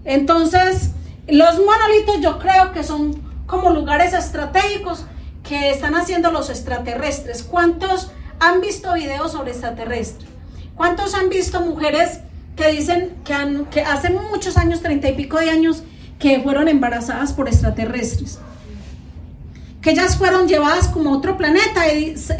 Entonces, 0.06 0.92
los 1.28 1.56
monolitos 1.56 2.22
yo 2.22 2.38
creo 2.38 2.72
que 2.74 2.84
son 2.84 3.20
como 3.48 3.72
lugares 3.72 4.14
estratégicos 4.14 5.06
que 5.44 5.72
están 5.72 5.96
haciendo 5.96 6.32
los 6.32 6.50
extraterrestres. 6.50 7.42
¿Cuántos 7.42 8.12
han 8.40 8.62
visto 8.62 8.94
videos 8.94 9.32
sobre 9.32 9.52
extraterrestres? 9.52 10.28
¿Cuántos 10.76 11.16
han 11.16 11.30
visto 11.30 11.60
mujeres 11.62 12.20
que 12.56 12.72
dicen 12.72 13.14
que, 13.24 13.34
han, 13.34 13.66
que 13.66 13.82
hace 13.82 14.10
muchos 14.10 14.58
años, 14.58 14.82
treinta 14.82 15.10
y 15.10 15.14
pico 15.14 15.40
de 15.40 15.50
años, 15.50 15.84
que 16.20 16.40
fueron 16.40 16.68
embarazadas 16.68 17.34
por 17.34 17.48
extraterrestres? 17.48 18.40
Que 19.82 19.92
ellas 19.92 20.18
fueron 20.18 20.48
llevadas 20.48 20.88
como 20.88 21.12
a 21.12 21.18
otro 21.18 21.38
planeta, 21.38 21.82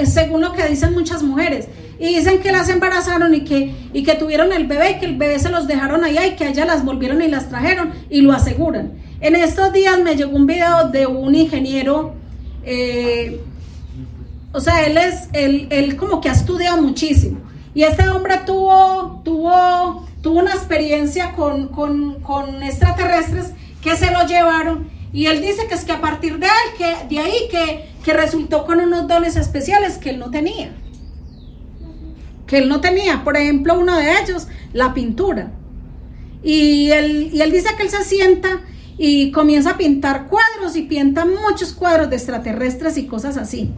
según 0.06 0.42
lo 0.42 0.54
que 0.54 0.68
dicen 0.68 0.94
muchas 0.94 1.24
mujeres. 1.24 1.68
Y 2.00 2.16
dicen 2.16 2.42
que 2.42 2.52
las 2.52 2.70
embarazaron 2.70 3.34
y 3.34 3.44
que, 3.44 3.74
y 3.92 4.04
que 4.04 4.14
tuvieron 4.14 4.54
el 4.54 4.68
bebé 4.68 4.92
y 4.92 5.00
que 5.00 5.06
el 5.06 5.18
bebé 5.18 5.40
se 5.40 5.50
los 5.50 5.66
dejaron 5.66 6.04
allá 6.04 6.28
y 6.28 6.36
que 6.36 6.46
allá 6.46 6.66
las 6.66 6.86
volvieron 6.86 7.24
y 7.24 7.28
las 7.28 7.50
trajeron 7.50 7.92
y 8.10 8.22
lo 8.22 8.34
aseguran. 8.34 8.94
En 9.20 9.36
estos 9.36 9.74
días 9.74 10.00
me 10.00 10.16
llegó 10.16 10.36
un 10.36 10.46
video 10.46 10.90
de 10.90 11.08
un 11.08 11.34
ingeniero, 11.34 12.14
eh, 12.64 13.42
o 14.58 14.60
sea, 14.60 14.88
él 14.88 14.98
es, 14.98 15.30
él, 15.34 15.68
él 15.70 15.98
como 15.98 16.20
que 16.20 16.30
ha 16.30 16.32
estudiado 16.32 16.82
muchísimo. 16.82 17.38
Y 17.76 17.84
este 17.84 18.10
hombre 18.10 18.40
tuvo, 18.44 19.22
tuvo, 19.24 20.04
tuvo 20.24 20.40
una 20.40 20.52
experiencia 20.52 21.34
con, 21.34 21.68
con, 21.68 22.64
extraterrestres 22.64 23.52
que 23.84 23.96
se 23.96 24.10
lo 24.10 24.26
llevaron. 24.26 24.90
Y 25.14 25.28
él 25.28 25.42
dice 25.42 25.68
que 25.68 25.76
es 25.76 25.86
que 25.86 25.92
a 25.92 26.02
partir 26.02 26.40
de 26.40 26.48
él, 26.48 26.76
que 26.76 27.16
de 27.16 27.20
ahí 27.22 27.38
que, 27.52 27.88
que 28.04 28.14
resultó 28.14 28.66
con 28.66 28.80
unos 28.80 29.08
dones 29.08 29.36
especiales 29.36 30.00
que 30.00 30.10
él 30.10 30.18
no 30.18 30.32
tenía. 30.32 30.72
Que 32.48 32.58
él 32.58 32.68
no 32.68 32.82
tenía. 32.82 33.24
Por 33.24 33.38
ejemplo, 33.38 33.80
uno 33.80 33.96
de 33.96 34.12
ellos, 34.24 34.48
la 34.74 34.96
pintura. 34.96 35.52
Y 36.42 36.90
él, 36.90 37.30
y 37.32 37.42
él 37.42 37.52
dice 37.52 37.70
que 37.78 37.84
él 37.84 37.92
se 37.92 38.04
sienta 38.04 38.62
y 38.98 39.30
comienza 39.30 39.72
a 39.72 39.78
pintar 39.78 40.26
cuadros 40.26 40.76
y 40.76 40.82
pinta 40.82 41.26
muchos 41.26 41.74
cuadros 41.74 42.10
de 42.10 42.16
extraterrestres 42.16 42.98
y 42.98 43.06
cosas 43.06 43.38
así. 43.38 43.72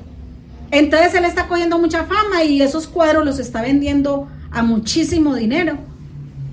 Entonces 0.72 1.14
él 1.16 1.26
está 1.26 1.48
cogiendo 1.48 1.80
mucha 1.80 2.04
fama 2.04 2.44
y 2.44 2.62
esos 2.62 2.88
cuadros 2.88 3.26
los 3.26 3.40
está 3.40 3.62
vendiendo 3.62 4.28
a 4.52 4.62
muchísimo 4.62 5.36
dinero, 5.36 5.78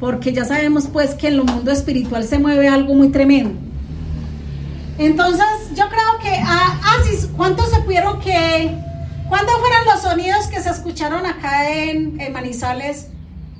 porque 0.00 0.32
ya 0.32 0.44
sabemos 0.44 0.86
pues 0.86 1.14
que 1.14 1.28
en 1.28 1.34
el 1.34 1.44
mundo 1.44 1.70
espiritual 1.70 2.24
se 2.24 2.38
mueve 2.38 2.68
algo 2.68 2.94
muy 2.94 3.08
tremendo. 3.08 3.58
Entonces 4.98 5.46
yo 5.74 5.84
creo 5.88 6.18
que, 6.22 6.40
ah, 6.42 6.80
ah 6.82 6.96
¿cuántos 7.36 7.70
se 7.70 7.80
pudieron 7.80 8.18
que, 8.20 8.74
cuándo 9.28 9.52
fueron 9.58 9.84
los 9.92 10.00
sonidos 10.00 10.46
que 10.46 10.62
se 10.62 10.70
escucharon 10.70 11.26
acá 11.26 11.70
en, 11.70 12.16
Manizales, 12.32 13.08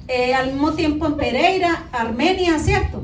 eh, 0.09 0.35
al 0.35 0.53
mismo 0.53 0.73
tiempo 0.73 1.07
en 1.07 1.17
Pereira, 1.17 1.85
Armenia, 1.93 2.59
¿cierto? 2.59 3.03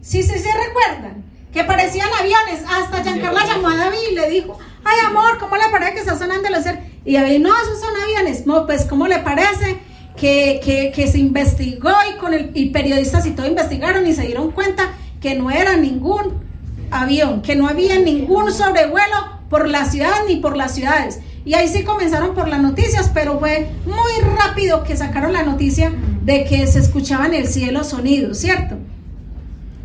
Sí, 0.00 0.22
sí, 0.22 0.38
sí, 0.38 0.48
recuerdan, 0.66 1.24
que 1.52 1.64
parecían 1.64 2.08
aviones, 2.18 2.62
hasta 2.66 3.02
Giancarla 3.02 3.44
llamó 3.44 3.68
a 3.68 3.76
David 3.76 3.98
y 4.12 4.14
le 4.14 4.30
dijo, 4.30 4.58
ay 4.88 5.06
amor, 5.06 5.38
¿cómo 5.38 5.56
le 5.56 5.68
parece 5.70 5.92
que 5.94 6.00
está 6.00 6.16
sonando 6.16 6.48
el 6.48 6.54
hacer? 6.54 6.80
Y 7.04 7.14
David, 7.14 7.40
no, 7.40 7.50
esos 7.50 7.80
son 7.80 7.94
aviones. 8.02 8.46
No, 8.46 8.66
pues, 8.66 8.84
¿cómo 8.84 9.06
le 9.06 9.18
parece 9.18 9.78
que, 10.16 10.92
que, 10.94 11.06
se 11.06 11.18
investigó 11.18 11.90
y, 12.12 12.18
con 12.18 12.34
el, 12.34 12.50
y 12.54 12.70
periodistas 12.70 13.26
y 13.26 13.30
todo 13.30 13.46
investigaron 13.46 14.06
y 14.06 14.12
se 14.12 14.22
dieron 14.22 14.50
cuenta 14.50 14.94
que 15.20 15.34
no 15.34 15.50
era 15.50 15.76
ningún 15.76 16.42
avión, 16.90 17.42
que 17.42 17.54
no 17.54 17.68
había 17.68 17.98
ningún 17.98 18.52
sobrevuelo 18.52 19.38
por 19.48 19.68
la 19.68 19.84
ciudad 19.84 20.24
ni 20.26 20.36
por 20.36 20.56
las 20.56 20.74
ciudades. 20.74 21.20
Y 21.44 21.54
ahí 21.54 21.68
sí 21.68 21.82
comenzaron 21.82 22.34
por 22.34 22.48
las 22.48 22.60
noticias, 22.60 23.10
pero 23.14 23.38
fue 23.38 23.70
muy 23.86 24.36
rápido 24.36 24.84
que 24.84 24.96
sacaron 24.96 25.32
la 25.32 25.44
noticia 25.44 25.92
de 26.22 26.44
que 26.44 26.66
se 26.66 26.80
escuchaban 26.80 27.32
en 27.32 27.42
el 27.42 27.48
cielo 27.48 27.84
sonidos, 27.84 28.38
¿cierto? 28.38 28.76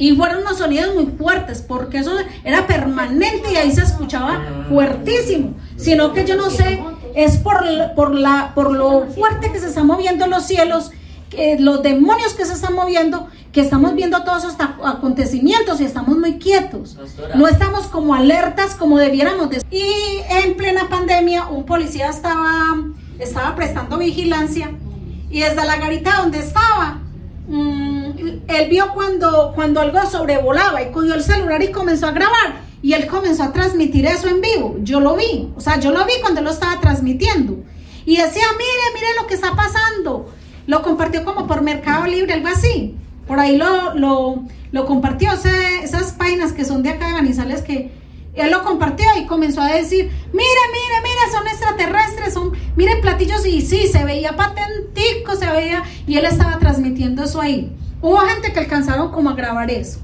Y 0.03 0.13
fueron 0.17 0.41
unos 0.41 0.57
sonidos 0.57 0.93
muy 0.93 1.05
fuertes, 1.17 1.62
porque 1.62 2.00
eso 2.00 2.12
era 2.43 2.67
permanente 2.67 3.53
y 3.53 3.55
ahí 3.55 3.72
se 3.72 3.83
escuchaba 3.83 4.65
fuertísimo. 4.67 5.53
Sino 5.77 6.12
que 6.12 6.25
yo 6.25 6.36
no 6.36 6.50
sé, 6.50 6.83
es 7.15 7.38
por, 7.38 7.63
por, 7.95 8.13
la, 8.13 8.51
por 8.53 8.74
lo 8.74 9.05
fuerte 9.15 9.50
que 9.53 9.62
se 9.62 9.67
están 9.69 9.88
moviendo 9.88 10.27
los 10.27 10.43
cielos, 10.43 10.91
que 11.29 11.57
los 11.57 11.81
demonios 11.83 12.33
que 12.33 12.43
se 12.43 12.51
están 12.51 12.75
moviendo, 12.75 13.29
que 13.53 13.62
estamos 13.62 13.95
viendo 13.95 14.25
todos 14.25 14.43
estos 14.43 14.67
acontecimientos 14.83 15.79
y 15.79 15.86
estamos 15.86 16.17
muy 16.17 16.38
quietos. 16.38 16.98
No 17.36 17.48
estamos 17.48 17.88
como 17.88 18.13
alertas 18.13 18.75
como 18.75 18.98
debiéramos. 18.98 19.51
De... 19.51 19.63
Y 19.72 20.19
en 20.43 20.57
plena 20.57 20.89
pandemia, 20.89 21.48
un 21.48 21.63
policía 21.63 22.10
estaba, 22.10 22.75
estaba 23.19 23.55
prestando 23.55 23.98
vigilancia 24.00 24.69
y 25.29 25.39
desde 25.39 25.63
la 25.63 25.77
garita 25.77 26.17
donde 26.17 26.39
estaba, 26.39 27.00
Mm, 27.48 27.92
él 28.48 28.70
vio 28.70 28.93
cuando, 28.93 29.51
cuando 29.55 29.82
algo 29.82 30.00
sobrevolaba 30.10 30.82
y 30.82 30.91
cogió 30.91 31.13
el 31.13 31.24
celular 31.24 31.62
y 31.62 31.72
comenzó 31.72 32.08
a 32.08 32.12
grabar. 32.12 32.62
Y 32.82 32.93
él 32.93 33.08
comenzó 33.08 33.43
a 33.43 33.53
transmitir 33.53 34.05
eso 34.05 34.27
en 34.27 34.41
vivo. 34.41 34.75
Yo 34.82 35.00
lo 35.00 35.15
vi. 35.15 35.51
O 35.55 35.62
sea, 35.62 35.79
yo 35.79 35.91
lo 35.91 36.05
vi 36.05 36.13
cuando 36.22 36.41
lo 36.41 36.51
estaba 36.51 36.82
transmitiendo. 36.82 37.63
Y 38.05 38.17
decía, 38.17 38.43
mire, 38.58 38.93
mire 38.93 39.08
lo 39.21 39.28
que 39.28 39.36
está 39.36 39.56
pasando. 39.56 40.30
Lo 40.67 40.82
compartió 40.82 41.23
como 41.23 41.47
por 41.47 41.62
Mercado 41.62 42.06
Libre, 42.06 42.34
algo 42.34 42.49
así. 42.49 42.95
Por 43.26 43.39
ahí 43.39 43.58
lo, 43.58 43.93
lo, 43.95 44.86
compartió. 44.86 45.32
Esas 45.32 46.12
páginas 46.12 46.52
que 46.52 46.65
son 46.65 46.84
de 46.84 46.89
acá 46.89 47.08
de 47.08 47.13
Manizales 47.13 47.62
que 47.62 47.91
él 48.36 48.52
lo 48.52 48.63
compartió 48.63 49.06
y 49.17 49.26
comenzó 49.28 49.62
a 49.62 49.67
decir, 49.67 50.12
mire, 50.34 50.62
mire, 50.71 51.02
mire, 51.04 51.32
son 51.32 51.47
extraterrestres, 51.47 52.34
son, 52.34 52.52
miren 52.76 52.99
platillos 52.99 53.45
y 53.45 53.62
sí, 53.62 53.88
se 53.88 54.04
veía 54.04 54.36
patentico, 54.36 55.36
se 55.36 55.45
veía, 55.45 55.84
y 56.08 56.17
él 56.17 56.26
estaba 56.26 56.58
transmitiendo 56.58 57.23
eso 57.23 57.39
ahí. 57.39 57.71
Hubo 58.03 58.17
gente 58.17 58.51
que 58.51 58.59
alcanzaron 58.59 59.11
como 59.11 59.29
a 59.29 59.33
grabar 59.33 59.71
eso. 59.71 60.01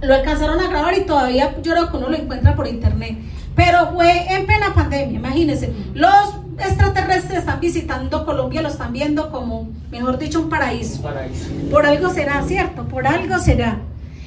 Lo 0.00 0.14
alcanzaron 0.14 0.58
a 0.60 0.68
grabar 0.68 0.96
y 0.96 1.02
todavía 1.02 1.54
yo 1.60 1.72
creo 1.72 1.90
que 1.90 1.96
uno 1.98 2.08
lo 2.08 2.16
encuentra 2.16 2.56
por 2.56 2.66
internet. 2.66 3.18
Pero 3.54 3.92
fue 3.92 4.32
en 4.34 4.46
plena 4.46 4.72
pandemia, 4.72 5.18
imagínense. 5.18 5.74
Los 5.92 6.36
extraterrestres 6.58 7.40
están 7.40 7.60
visitando 7.60 8.24
Colombia, 8.24 8.62
lo 8.62 8.68
están 8.68 8.94
viendo 8.94 9.30
como, 9.30 9.68
mejor 9.90 10.16
dicho, 10.16 10.40
un 10.40 10.48
paraíso. 10.48 10.96
Un 10.96 11.02
paraíso. 11.02 11.50
Por 11.70 11.84
algo 11.84 12.08
será, 12.08 12.42
¿cierto? 12.44 12.88
Por 12.88 13.06
algo 13.06 13.38
será. 13.38 13.80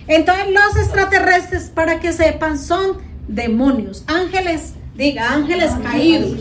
Entonces 0.06 0.46
los 0.52 0.78
extraterrestres, 0.78 1.72
para 1.72 2.00
que 2.00 2.14
sepan, 2.14 2.60
son 2.60 2.98
demonios, 3.28 4.04
ángeles, 4.06 4.74
diga, 4.94 5.34
ángeles, 5.34 5.72
caídos, 5.82 6.40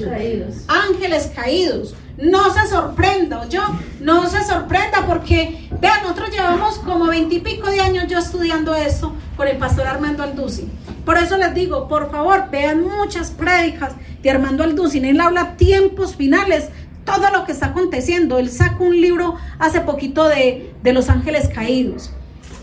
ángeles 0.68 1.32
caídos. 1.34 1.94
No 2.18 2.52
se 2.52 2.68
sorprenda, 2.68 3.48
yo 3.48 3.62
no 4.00 4.28
se 4.28 4.44
sorprenda 4.44 5.04
porque, 5.06 5.63
vean, 5.84 6.02
nosotros 6.02 6.30
llevamos 6.30 6.78
como 6.78 7.08
veintipico 7.08 7.70
de 7.70 7.80
años 7.80 8.06
yo 8.08 8.18
estudiando 8.18 8.74
esto 8.74 9.12
con 9.36 9.46
el 9.48 9.58
pastor 9.58 9.86
Armando 9.86 10.22
Alducin. 10.22 10.72
Por 11.04 11.18
eso 11.18 11.36
les 11.36 11.52
digo, 11.54 11.88
por 11.88 12.10
favor, 12.10 12.48
vean 12.50 12.82
muchas 12.82 13.30
prédicas 13.30 13.92
de 14.22 14.30
Armando 14.30 14.64
Alducin. 14.64 15.04
Él 15.04 15.20
habla 15.20 15.58
tiempos 15.58 16.16
finales, 16.16 16.70
todo 17.04 17.30
lo 17.30 17.44
que 17.44 17.52
está 17.52 17.66
aconteciendo. 17.66 18.38
Él 18.38 18.50
sacó 18.50 18.84
un 18.84 18.98
libro 18.98 19.34
hace 19.58 19.82
poquito 19.82 20.26
de, 20.26 20.72
de 20.82 20.92
los 20.94 21.10
ángeles 21.10 21.50
caídos 21.54 22.10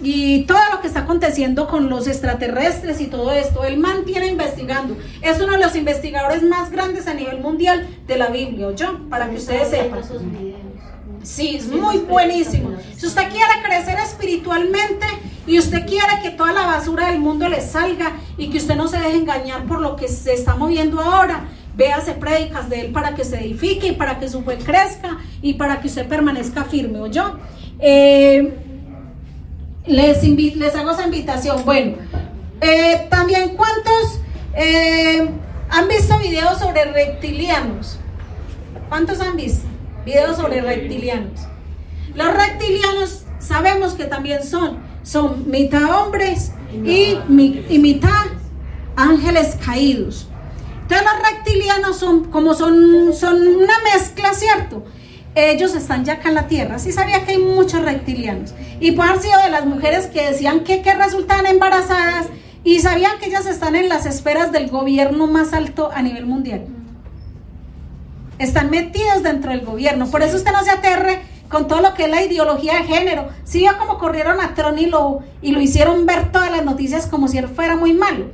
y 0.03 0.45
todo 0.45 0.57
lo 0.71 0.81
que 0.81 0.87
está 0.87 1.01
aconteciendo 1.01 1.67
con 1.67 1.87
los 1.87 2.07
extraterrestres 2.07 3.01
y 3.01 3.05
todo 3.05 3.31
esto, 3.31 3.63
él 3.65 3.77
mantiene 3.77 4.27
investigando. 4.27 4.97
Es 5.21 5.39
uno 5.39 5.51
de 5.51 5.59
los 5.59 5.75
investigadores 5.75 6.41
más 6.41 6.71
grandes 6.71 7.05
a 7.05 7.13
nivel 7.13 7.39
mundial 7.39 7.87
de 8.07 8.17
la 8.17 8.29
Biblia, 8.29 8.71
yo, 8.71 9.07
para 9.09 9.29
que 9.29 9.35
ustedes 9.35 9.69
sepan. 9.69 10.01
Sí, 11.23 11.55
es 11.55 11.67
muy 11.67 11.99
buenísimo. 11.99 12.71
Si 12.97 13.05
usted 13.05 13.29
quiere 13.29 13.61
crecer 13.63 13.99
espiritualmente 13.99 15.05
y 15.45 15.59
usted 15.59 15.85
quiere 15.85 16.21
que 16.23 16.31
toda 16.31 16.51
la 16.51 16.65
basura 16.65 17.07
del 17.11 17.19
mundo 17.19 17.47
le 17.47 17.61
salga 17.61 18.13
y 18.37 18.49
que 18.49 18.57
usted 18.57 18.75
no 18.75 18.87
se 18.87 18.97
deje 18.97 19.17
engañar 19.17 19.65
por 19.65 19.81
lo 19.81 19.95
que 19.95 20.07
se 20.07 20.33
está 20.33 20.55
moviendo 20.55 20.99
ahora, 20.99 21.45
véase 21.75 22.13
prédicas 22.13 22.69
de 22.69 22.81
él 22.81 22.91
para 22.91 23.15
que 23.15 23.23
se 23.23 23.39
edifique 23.39 23.87
y 23.87 23.91
para 23.93 24.19
que 24.19 24.29
su 24.29 24.43
fe 24.43 24.57
crezca 24.57 25.19
y 25.41 25.53
para 25.53 25.79
que 25.79 25.87
usted 25.87 26.07
permanezca 26.07 26.63
firme, 26.63 26.99
¿o 26.99 27.07
yo? 27.07 27.37
Eh, 27.79 28.53
les, 29.85 30.23
les 30.23 30.75
hago 30.75 30.91
esa 30.91 31.03
invitación. 31.03 31.63
Bueno, 31.65 31.97
eh, 32.61 33.07
también 33.09 33.55
cuántos 33.55 34.19
eh, 34.55 35.29
han 35.69 35.87
visto 35.87 36.17
videos 36.17 36.57
sobre 36.57 36.85
reptilianos. 36.85 37.97
¿Cuántos 38.89 39.21
han 39.21 39.37
visto 39.37 39.70
videos 40.05 40.37
sobre 40.37 40.61
reptilianos? 40.61 41.41
Los 42.15 42.33
reptilianos 42.33 43.25
sabemos 43.39 43.93
que 43.93 44.05
también 44.05 44.43
son, 44.43 44.79
son 45.03 45.49
mitad 45.49 46.01
hombres 46.01 46.51
y, 46.85 47.17
y 47.69 47.79
mitad 47.79 48.25
ángeles 48.95 49.57
caídos. 49.63 50.27
Entonces 50.81 51.07
los 51.07 51.31
reptilianos 51.31 51.97
son 51.97 52.25
como 52.25 52.53
son, 52.53 53.13
son 53.13 53.47
una 53.47 53.75
mezcla, 53.93 54.33
¿cierto? 54.33 54.83
ellos 55.35 55.75
están 55.75 56.03
ya 56.03 56.13
acá 56.13 56.29
en 56.29 56.35
la 56.35 56.47
tierra. 56.47 56.79
Sí 56.79 56.91
sabía 56.91 57.25
que 57.25 57.31
hay 57.31 57.37
muchos 57.37 57.81
reptilianos. 57.81 58.53
Y 58.79 58.91
por 58.91 59.07
haber 59.07 59.21
sido 59.21 59.41
de 59.41 59.49
las 59.49 59.65
mujeres 59.65 60.07
que 60.07 60.29
decían 60.29 60.61
que, 60.61 60.81
que 60.81 60.93
resultan 60.93 61.45
embarazadas 61.45 62.27
y 62.63 62.79
sabían 62.79 63.17
que 63.19 63.27
ellas 63.27 63.45
están 63.45 63.75
en 63.75 63.89
las 63.89 64.05
esferas 64.05 64.51
del 64.51 64.69
gobierno 64.69 65.27
más 65.27 65.53
alto 65.53 65.89
a 65.93 66.01
nivel 66.01 66.25
mundial. 66.25 66.65
Están 68.41 68.69
metidos 68.69 69.23
dentro 69.23 69.51
del 69.51 69.61
gobierno. 69.61 70.07
Por 70.09 70.23
eso 70.23 70.37
usted 70.37 70.51
no 70.51 70.63
se 70.63 70.71
aterre 70.71 71.21
con 71.47 71.67
todo 71.67 71.81
lo 71.81 71.93
que 71.93 72.05
es 72.05 72.09
la 72.09 72.23
ideología 72.23 72.75
de 72.75 72.83
género. 72.83 73.29
Sí 73.43 73.59
vio 73.59 73.77
como 73.77 73.97
corrieron 73.97 74.39
a 74.41 74.55
Tron 74.55 74.79
y 74.79 74.87
lo, 74.87 75.19
y 75.41 75.51
lo 75.51 75.61
hicieron 75.61 76.05
ver 76.05 76.31
todas 76.31 76.49
las 76.49 76.65
noticias 76.65 77.05
como 77.05 77.27
si 77.27 77.37
él 77.37 77.47
fuera 77.47 77.75
muy 77.75 77.93
malo. 77.93 78.31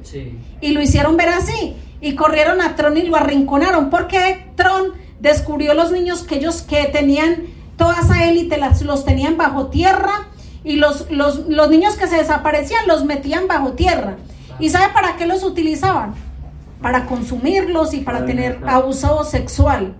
Y 0.61 0.71
lo 0.71 0.81
hicieron 0.81 1.17
ver 1.17 1.29
así. 1.29 1.75
Y 1.99 2.15
corrieron 2.15 2.61
a 2.61 2.75
Tron 2.75 2.95
y 2.95 3.03
lo 3.03 3.17
arrinconaron. 3.17 3.89
Porque 3.89 4.45
Tron 4.55 4.93
descubrió 5.19 5.73
los 5.73 5.91
niños 5.91 6.23
que 6.23 6.35
ellos 6.35 6.61
que 6.61 6.85
tenían 6.85 7.47
toda 7.75 7.99
esa 7.99 8.29
élite, 8.29 8.59
los 8.85 9.03
tenían 9.03 9.35
bajo 9.35 9.67
tierra 9.67 10.27
y 10.63 10.75
los, 10.75 11.09
los, 11.11 11.47
los 11.47 11.69
niños 11.69 11.95
que 11.95 12.07
se 12.07 12.17
desaparecían 12.17 12.87
los 12.87 13.03
metían 13.03 13.47
bajo 13.47 13.73
tierra. 13.73 14.17
¿Y 14.59 14.69
sabe 14.69 14.93
para 14.93 15.17
qué 15.17 15.25
los 15.25 15.43
utilizaban? 15.43 16.15
Para 16.87 17.05
consumirlos 17.05 17.93
y 17.93 17.99
para 17.99 18.25
tener 18.25 18.59
abuso 18.65 19.25
sexual 19.25 19.93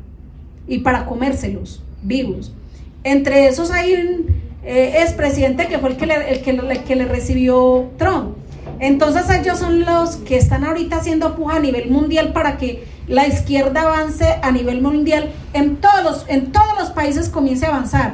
y 0.69 0.78
para 0.78 1.06
comérselos 1.06 1.84
vivos. 2.02 2.54
Entre 3.04 3.50
esos 3.50 3.71
hay 3.71 3.91
un 3.91 4.28
eh, 4.63 5.02
expresidente 5.02 5.67
que 5.67 5.80
fue 5.80 5.89
el 5.89 5.97
que, 5.97 6.06
le, 6.06 6.32
el 6.32 6.41
que, 6.41 6.84
que 6.88 6.95
le 6.95 7.04
recibió 7.04 7.89
Trump. 7.97 8.38
Entonces 8.80 9.30
ellos 9.30 9.60
son 9.60 9.82
los 9.82 10.15
que 10.15 10.38
están 10.38 10.63
ahorita 10.63 10.95
haciendo 10.95 11.36
puja 11.36 11.58
a 11.58 11.60
nivel 11.60 11.91
mundial 11.91 12.32
para 12.32 12.58
que 12.58 12.88
la 13.10 13.28
izquierda 13.28 13.82
avance 13.82 14.39
a 14.41 14.50
nivel 14.54 14.82
mundial 14.82 15.34
en 15.52 15.76
todos 15.76 16.04
los, 16.06 16.26
en 16.30 16.54
todos 16.54 16.80
los 16.80 16.91
países 16.91 17.28
comience 17.28 17.65
a 17.65 17.69
avanzar. 17.71 18.13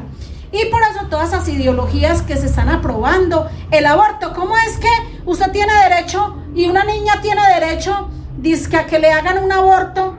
Y 0.51 0.65
por 0.71 0.81
eso 0.81 1.05
todas 1.12 1.29
esas 1.29 1.47
ideologías 1.47 2.23
que 2.23 2.38
se 2.38 2.47
están 2.47 2.69
aprobando, 2.69 3.47
el 3.69 3.86
aborto, 3.86 4.33
¿cómo 4.33 4.57
es 4.57 4.77
que 4.77 4.89
usted 5.27 5.51
tiene 5.51 5.73
derecho 5.88 6.38
y 6.55 6.65
una 6.65 6.83
niña 6.83 7.21
tiene 7.21 7.41
derecho 7.59 8.09
dice, 8.37 8.69
que 8.89 8.99
le 8.99 9.11
hagan 9.11 9.43
un 9.43 9.51
aborto 9.51 10.15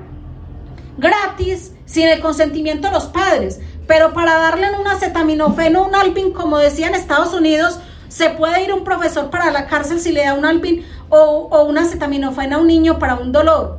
gratis 0.99 1.73
sin 1.85 2.09
el 2.09 2.21
consentimiento 2.21 2.89
de 2.89 2.95
los 2.95 3.07
padres? 3.07 3.61
Pero 3.87 4.13
para 4.13 4.35
darle 4.39 4.69
un 4.79 4.87
acetaminofeno, 4.87 5.87
un 5.87 5.95
albin, 5.95 6.33
como 6.33 6.59
decía 6.59 6.87
en 6.87 6.95
Estados 6.95 7.35
Unidos, 7.35 7.79
se 8.09 8.31
puede 8.31 8.63
ir 8.65 8.73
un 8.73 8.85
profesor 8.85 9.31
para 9.31 9.51
la 9.51 9.67
cárcel 9.67 10.01
si 10.01 10.13
le 10.13 10.25
da 10.25 10.35
un 10.35 10.45
albin 10.45 10.87
o, 11.09 11.49
o 11.51 11.65
una 11.65 11.83
acetaminofeno 11.83 12.57
a 12.57 12.61
un 12.61 12.67
niño 12.67 12.99
para 12.99 13.17
un 13.17 13.33
dolor. 13.33 13.79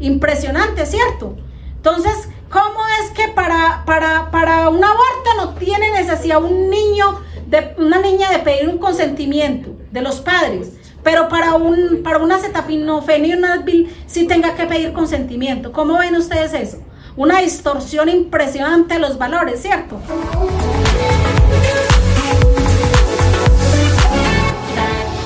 Impresionante, 0.00 0.84
¿cierto? 0.84 1.36
Entonces, 1.76 2.28
¿cómo 2.50 2.80
es 3.02 3.10
que 3.10 3.28
para, 3.28 3.82
para, 3.86 4.30
para 4.30 4.68
un 4.68 4.84
aborto 4.84 5.30
no 5.36 5.54
tiene 5.54 5.90
necesidad 5.92 6.42
un 6.42 6.70
niño, 6.70 7.20
de, 7.46 7.74
una 7.78 8.00
niña 8.00 8.30
de 8.30 8.38
pedir 8.38 8.68
un 8.68 8.78
consentimiento 8.78 9.70
de 9.90 10.00
los 10.00 10.20
padres? 10.20 10.72
Pero 11.02 11.28
para 11.28 11.54
un, 11.54 12.02
para 12.02 12.18
una 12.18 12.36
acetaminofeno 12.36 13.26
y 13.26 13.32
un 13.32 13.44
Advil 13.44 13.94
sí 14.06 14.26
tenga 14.26 14.54
que 14.54 14.66
pedir 14.66 14.92
consentimiento. 14.92 15.72
¿Cómo 15.72 15.98
ven 15.98 16.16
ustedes 16.16 16.54
eso? 16.54 16.78
Una 17.16 17.40
distorsión 17.40 18.08
impresionante 18.08 18.94
de 18.94 19.00
los 19.00 19.18
valores, 19.18 19.60
¿cierto? 19.60 20.00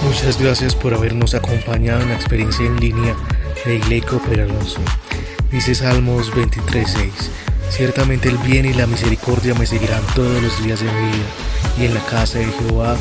Muchas 0.05 0.41
gracias 0.41 0.75
por 0.75 0.95
habernos 0.95 1.35
acompañado 1.35 2.01
en 2.01 2.09
la 2.09 2.15
experiencia 2.15 2.65
en 2.65 2.81
línea 2.81 3.15
de 3.65 3.77
Ileco 3.77 4.19
Peralonso. 4.19 4.81
Dice 5.51 5.75
Salmos 5.75 6.33
23:6. 6.33 7.11
Ciertamente 7.69 8.29
el 8.29 8.39
bien 8.39 8.65
y 8.65 8.73
la 8.73 8.87
misericordia 8.87 9.55
me 9.55 9.67
seguirán 9.67 10.03
todos 10.15 10.43
los 10.43 10.65
días 10.65 10.81
de 10.81 10.87
mi 10.87 11.07
vida, 11.09 11.27
y 11.79 11.85
en 11.85 11.95
la 11.95 12.01
casa 12.01 12.39
de 12.39 12.47
Jehová 12.47 12.97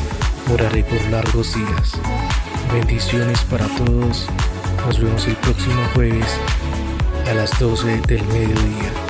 moraré 0.48 0.84
por 0.84 1.00
largos 1.10 1.54
días. 1.54 1.92
Bendiciones 2.72 3.42
para 3.44 3.66
todos. 3.76 4.26
Nos 4.86 5.00
vemos 5.00 5.26
el 5.26 5.36
próximo 5.36 5.82
jueves 5.94 6.26
a 7.28 7.34
las 7.34 7.58
12 7.58 8.00
del 8.02 8.24
mediodía. 8.26 9.05